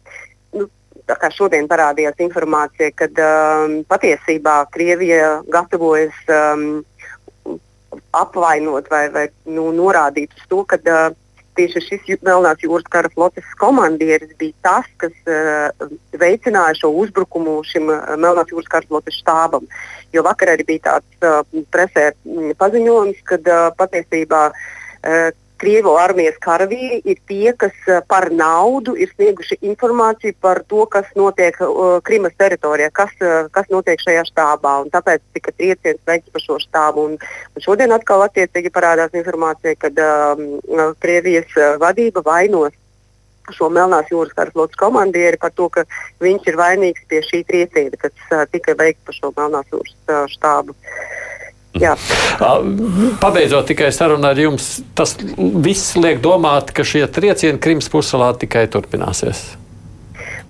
[0.54, 0.68] nu,
[1.10, 6.68] kā šodien parādījās informācija, ka um, patiesībā Krievija gatavojas um,
[8.14, 11.18] apvainot vai, vai nu, norādīt uz to, ka uh,
[11.58, 15.90] tieši šis Melnās jūras kara flotes komandieris bija tas, kas uh,
[16.22, 19.68] veicināja šo uzbrukumu šim uh, Melnās jūras kara flotes štābam.
[20.16, 21.42] Jo vakar arī bija tāds uh,
[21.74, 22.12] presē
[22.62, 29.10] paziņojums, ka uh, patiesībā uh, Krievu armijas karavīri ir tie, kas eh, par naudu ir
[29.16, 34.74] snieguši informāciju par to, kas notiek uh, Krimas teritorijā, kas, uh, kas notiek šajā štābā.
[34.94, 37.06] Tāpēc tika trieciens veikts par šo štābu.
[37.10, 37.18] Un,
[37.56, 42.76] un šodien atkal attiecīgi parādās informācija, ka uh, Krievijas vadība vainos
[43.56, 45.86] šo Melnās jūras karaslotes komandieri par to, ka
[46.24, 50.26] viņš ir vainīgs pie šī trieciena, kas uh, tika veikts par šo Melnās jūras uh,
[50.38, 50.76] štābu.
[50.76, 51.27] Uh,
[51.78, 51.94] Jā.
[53.22, 58.66] Pabeidzot tikai sarunu ar jums, tas viss liek domāt, ka šie triecieni Krimas puselā tikai
[58.72, 59.46] turpināsies.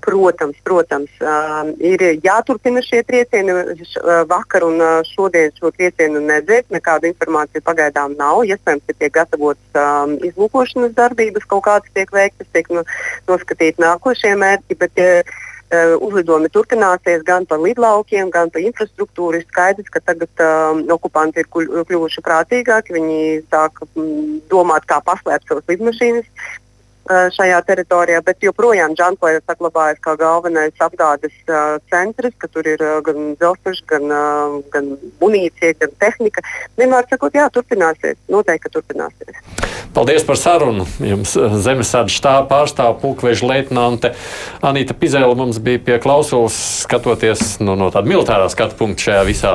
[0.07, 3.51] Protams, protams, uh, ir jāturpina šie triecieni.
[3.51, 8.45] Uh, vakar un uh, šodien šo triecienu nedzird, nekāda informācija pagaidām nav.
[8.47, 12.85] Iespējams, ka tiek gatavotas um, izlūkošanas darbības, kaut kādas tiek veiktas, tiek nu,
[13.27, 14.79] noskatīti nākošie mērķi.
[14.79, 15.35] Bet, uh,
[15.73, 19.41] uzlidojumi turpināsies gan pa lidlaukiem, gan pa infrastruktūru.
[19.41, 22.95] Ir skaidrs, ka tagad uh, okupanti ir kļuvuši prātīgāki.
[22.95, 23.19] Viņi
[23.51, 26.29] sāk mm, domāt, kā paslēpt savas lidmašīnas
[27.07, 32.97] šajā teritorijā, bet joprojām Džanklēja saglabājas kā galvenais apgādes uh, centrs, ka tur ir uh,
[33.05, 36.43] gan dzelzceļš, gan, uh, gan munīcija, gan tehnika.
[36.79, 39.41] Vienmēr sakot, jā, turpināsies, noteikti turpināsies.
[39.95, 40.85] Paldies par sarunu.
[41.01, 41.33] Jums
[41.63, 44.11] zemesardzes štāba pārstāv pulkveža leitnante
[44.65, 49.53] Anita Pizēla mums bija pie klausulas, skatoties nu, no tāda militārā skatu punkta šajā visā.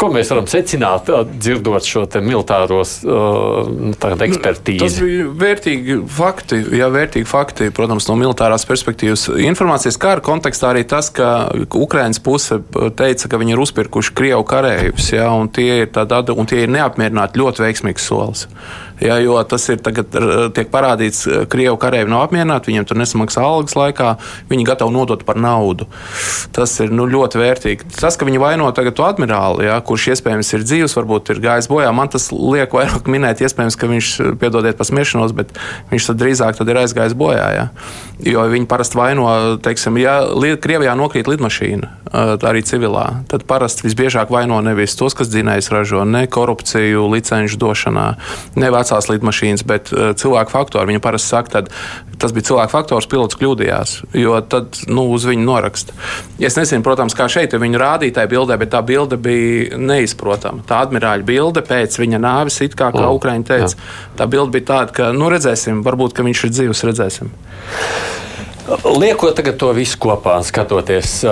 [0.00, 3.66] Ko mēs varam secināt, dzirdot šo militāros uh,
[4.26, 4.80] ekspertīzi?
[4.82, 6.60] Tas bija vērtīgi fakti.
[6.78, 9.28] Jā, vērtīgi fakti, protams, no militārās perspektīvas.
[9.46, 12.60] Informācijas kara kontekstā arī tas, ka Ukraiņas puse
[12.98, 16.72] teica, ka viņi ir uzpirkuši Krievu karējus, ja, un tie ir, tādi, un tie ir
[16.74, 18.46] neapmierināti ļoti veiksmīgs solis.
[19.00, 20.12] Ja, jo tas ir tagad,
[20.52, 24.10] tiek parādīts, ka krievu karavīri nav apmierināti, viņiem tur nesamaksā algas laikā,
[24.50, 25.86] viņi gatavi nodot par naudu.
[26.52, 27.88] Tas ir nu, ļoti vērtīgi.
[27.96, 31.70] Tas, ka viņi vaino tagad to admirāli, ja, kurš iespējams ir dzīves, varbūt ir gājis
[31.72, 34.10] bojā, man tas liek vairāk minēt, iespējams, ka viņš,
[34.42, 35.56] piedodiet par smiešanos, bet
[35.94, 37.48] viņš tad drīzāk tad ir aizgājis bojā.
[37.56, 37.66] Ja.
[38.20, 39.26] Jo viņi parasti vaino,
[39.64, 40.18] teiksim, ja
[40.60, 41.88] Krievijā nokrīt lidmašīna,
[42.44, 48.06] arī civilā, tad parasti visbiežāk vaino nevis tos, kas dzinējs ražo, ne korupciju, licenču došanā,
[48.60, 50.90] ne vecā vecās lidmašīnas, bet uh, cilvēku faktori.
[50.90, 55.44] Viņa parasti saka, ka tas bija cilvēku faktors, pilots kļūdījās, jo tad nu, uz viņu
[55.46, 55.94] noraksta.
[56.38, 60.64] Es nezinu, protams, kā šeit viņu rādītāja bildē, bet tā bilde bija neizprotama.
[60.68, 64.94] Tā admirāļa bilde pēc viņa nāves, it kā, kā Ukraiņa teica, tā bilde bija tāda,
[64.96, 67.30] ka nu, redzēsim, varbūt viņš ir dzīves, redzēsim.
[68.84, 71.24] Liekot to visu kopā, skatoties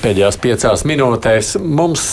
[0.00, 2.06] pēdējās piecās minūtēs, mums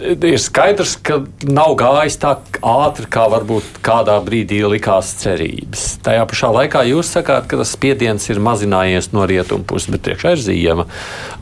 [0.00, 2.34] ir skaidrs, ka nav gājis tā
[2.64, 5.98] ātri, kā varbūt kādā brīdī likās cerības.
[6.04, 10.34] Tajā pašā laikā jūs sakāt, ka tas spiediens ir mazinājies no rietumu puses, bet priekšā
[10.36, 10.86] ir ziema.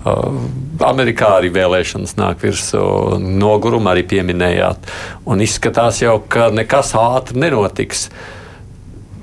[0.02, 0.40] Uh,
[0.88, 2.82] Amerikā arī vēlēšanas nāk virsū,
[3.18, 4.90] nogurumu arī pieminējāt.
[5.28, 8.08] Un izskatās jau, ka nekas ātri nenotiks.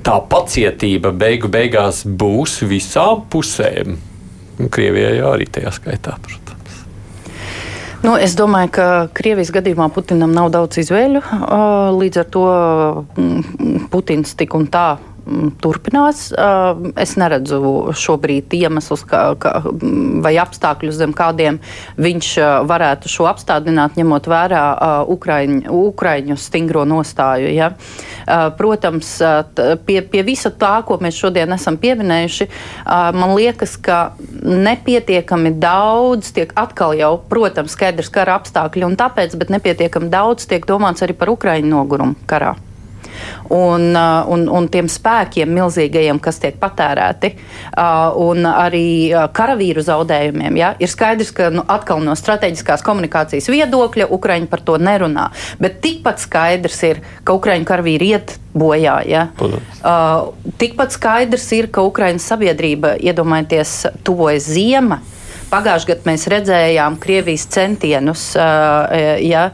[0.06, 3.96] Tā pacietība beigu beigās būs visām pusēm.
[4.72, 6.14] Krievijai arī tajā skaitā.
[6.22, 6.76] Protams.
[8.06, 8.86] Nu, es domāju, ka
[9.18, 11.24] Krievijas gadījumā Putinam nav daudz izvēļu.
[11.98, 12.46] Līdz ar to
[13.18, 14.88] mm, Putins tik un tā
[15.62, 16.28] turpinās.
[17.00, 19.54] Es neredzu šobrīd iemeslus kā, kā,
[20.24, 21.60] vai apstākļus, zem kādiem
[22.02, 22.30] viņš
[22.70, 24.64] varētu šo apstādināt, ņemot vērā
[25.12, 27.50] Ukraiņu, Ukraiņu stingro nostāju.
[27.54, 27.72] Ja?
[28.58, 29.16] Protams,
[29.88, 32.50] pie, pie visa tā, ko mēs šodien esam pieminējuši,
[33.18, 34.00] man liekas, ka
[34.44, 40.66] nepietiekami daudz tiek atkal jau, protams, skaidrs kara apstākļi un tāpēc, bet nepietiekami daudz tiek
[40.70, 42.56] domāts arī par Ukraiņu nogurumu karā
[43.50, 49.84] un, uh, un, un tiem spēkiem milzīgajiem, kas tiek patērēti, uh, un arī uh, karavīru
[49.86, 50.60] zaudējumiem.
[50.60, 50.74] Ja?
[50.82, 55.30] Ir skaidrs, ka nu, atkal no strateģiskās komunikācijas viedokļa Ukraiņi par to nerunā.
[55.62, 59.00] Bet tikpat skaidrs ir, ka Ukraiņu karavīri iet bojā.
[59.10, 59.28] Ja?
[60.62, 65.02] Tikpat skaidrs ir, ka Ukraiņas sabiedrība, iedomājieties, tuvojas ziema.
[65.52, 69.48] Pagājušajā gadā mēs redzējām Krievijas centienus ja,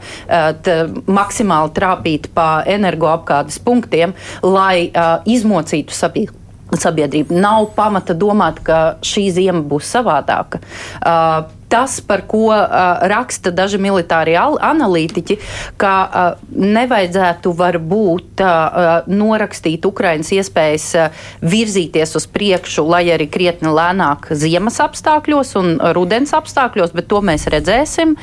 [0.64, 0.76] t,
[1.06, 4.90] maksimāli trāpīt pa energoapgādes punktiem, lai
[5.28, 6.40] izmocītu sabiedrību
[6.72, 7.36] sabiedrību.
[7.36, 10.62] Nav pamata domāt, ka šī zima būs savādāka.
[11.04, 12.66] Uh, tas, par ko uh,
[13.08, 15.38] raksta daži militāri analītiķi,
[15.80, 23.72] ka uh, nevajadzētu varbūt uh, norakstīt Ukrainas iespējas uh, virzīties uz priekšu, lai arī krietni
[23.72, 28.16] lēnāk ziemas apstākļos un rudens apstākļos, bet to mēs redzēsim.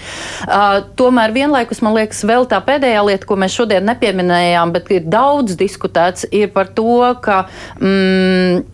[0.46, 5.08] Uh, tomēr vienlaikus man liekas, vēl tā pēdējā lieta, ko mēs šodien nepieminējām, bet ir
[5.10, 7.48] daudz diskutēts, ir par to, ka.
[7.82, 8.68] Mm,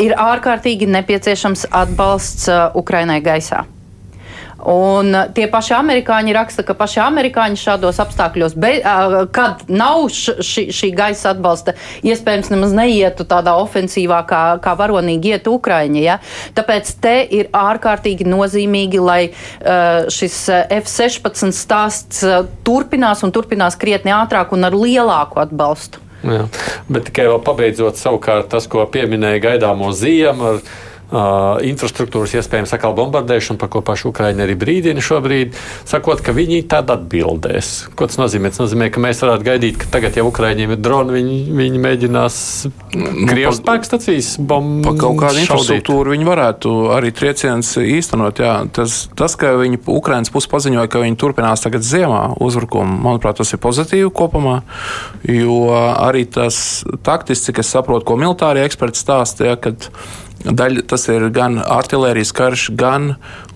[0.00, 3.64] ir ārkārtīgi nepieciešams atbalsts uh, Ukrainai gaisā.
[4.68, 10.06] Un uh, tie paši amerikāņi raksta, ka paši amerikāņi šādos apstākļos, be, uh, kad nav
[10.14, 11.74] ši, šī gaisa atbalsta,
[12.06, 16.04] iespējams nemaz neietu tādā ofensīvā, kā, kā varonīgi iet Ukraiņa.
[16.04, 16.20] Ja?
[16.54, 20.38] Tāpēc te ir ārkārtīgi nozīmīgi, lai uh, šis
[20.78, 22.22] F-16 stāsts
[22.66, 26.02] turpinās un turpinās krietni ātrāk un ar lielāku atbalstu.
[26.22, 26.46] Jā,
[26.86, 30.60] bet tikai vēl pabeidzot savukārt tas, ko pieminēja gaidāmo ziemu
[31.12, 35.56] infrastruktūras iespējams atkal bombardēšanu, par ko paši Ukraiņi arī brīdina šobrīd,
[35.88, 37.72] sakot, ka viņi tad atbildēs.
[37.98, 38.52] Ko tas nozīmē?
[38.52, 42.38] Tas nozīmē, ka mēs varētu gaidīt, ka tagad, ja Ukraiņiem ir droni, viņi, viņi mēģinās
[42.96, 44.88] nu, Krievijas spēkstacijas bombardēt.
[44.88, 48.42] Pa kaut kādu infrastruktūru viņi varētu arī triecienus īstenot.
[48.42, 48.56] Jā.
[48.72, 53.52] Tas, tas, ka viņi Ukraiņas puse paziņoja, ka viņi turpinās tagad ziemā uzbrukumu, manuprāt, tas
[53.52, 54.60] ir pozitīvi kopumā,
[55.28, 59.88] jo arī tas taktiski, cik es saprotu, ko militārie eksperti stāstīja, kad
[60.42, 63.12] Daļa, tas ir gan artērijas karš, gan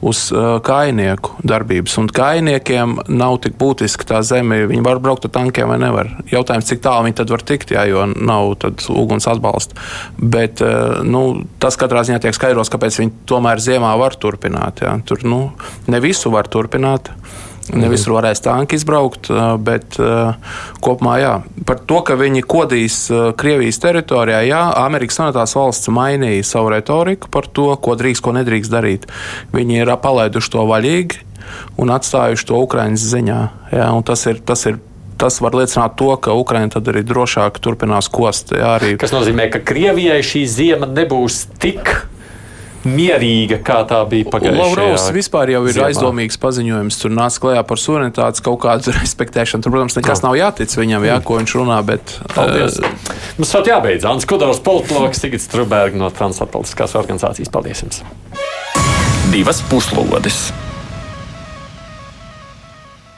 [0.06, 1.96] uz uh, kainieku darbības.
[1.98, 4.62] Un kainiekiem nav tik būtiski tā zeme.
[4.70, 6.12] Viņi var braukt ar tankiem vai nevar.
[6.30, 8.54] Jautājums, cik tālu viņi tad var tikt, jā, jo nav
[8.94, 9.78] uguns atbalsta.
[10.16, 11.24] Bet uh, nu,
[11.62, 14.84] tas katrā ziņā tiek skaidros, kāpēc viņi tomēr ziemā var turpināt.
[14.86, 14.94] Jā.
[15.06, 15.40] Tur nu,
[15.90, 17.10] ne visu var turpināt.
[17.74, 19.30] Ne visur varēs tanki izbraukt,
[19.66, 19.98] bet
[20.84, 21.34] kopumā jā.
[21.66, 22.98] Par to, ka viņi kodīs
[23.40, 28.72] Krievijas teritorijā, jā, Amerikas Savienotās valsts mainīja savu retoriku par to, ko drīkst, ko nedrīkst
[28.72, 29.08] darīt.
[29.56, 31.24] Viņi ir palaiduši to vaļīgi
[31.82, 33.40] un atstājuši to Ukraiņas ziņā.
[33.74, 34.78] Jā, tas ir, tas ir
[35.16, 38.52] tas var liecināt to, ka Ukraiņa tad arī drošāk turpinās kost.
[38.52, 38.96] Jā, arī.
[39.00, 41.88] Tas nozīmē, ka Krievijai šī ziema nebūs tik
[42.88, 44.66] mierīga, kā tā bija pagājušajā gadā.
[44.66, 45.88] Lavrovs vispār jau ir ziemā.
[45.92, 47.00] aizdomīgs paziņojums.
[47.02, 49.66] Tur nāca klajā par suverenitātes kaut kādu respektēšanu.
[49.66, 50.30] Tur, protams, nekas no.
[50.30, 51.80] nav jātic viņam, jā, ko viņš runā.
[51.86, 52.80] Bet, Paldies.
[52.80, 54.06] Uh, Mums vēl jābeidz.
[54.08, 57.52] Ants Kudors, politologs Sigits Truberg no Transatlantiskās organizācijas.
[57.52, 58.04] Paldies jums!
[59.32, 60.46] Divas puslodes!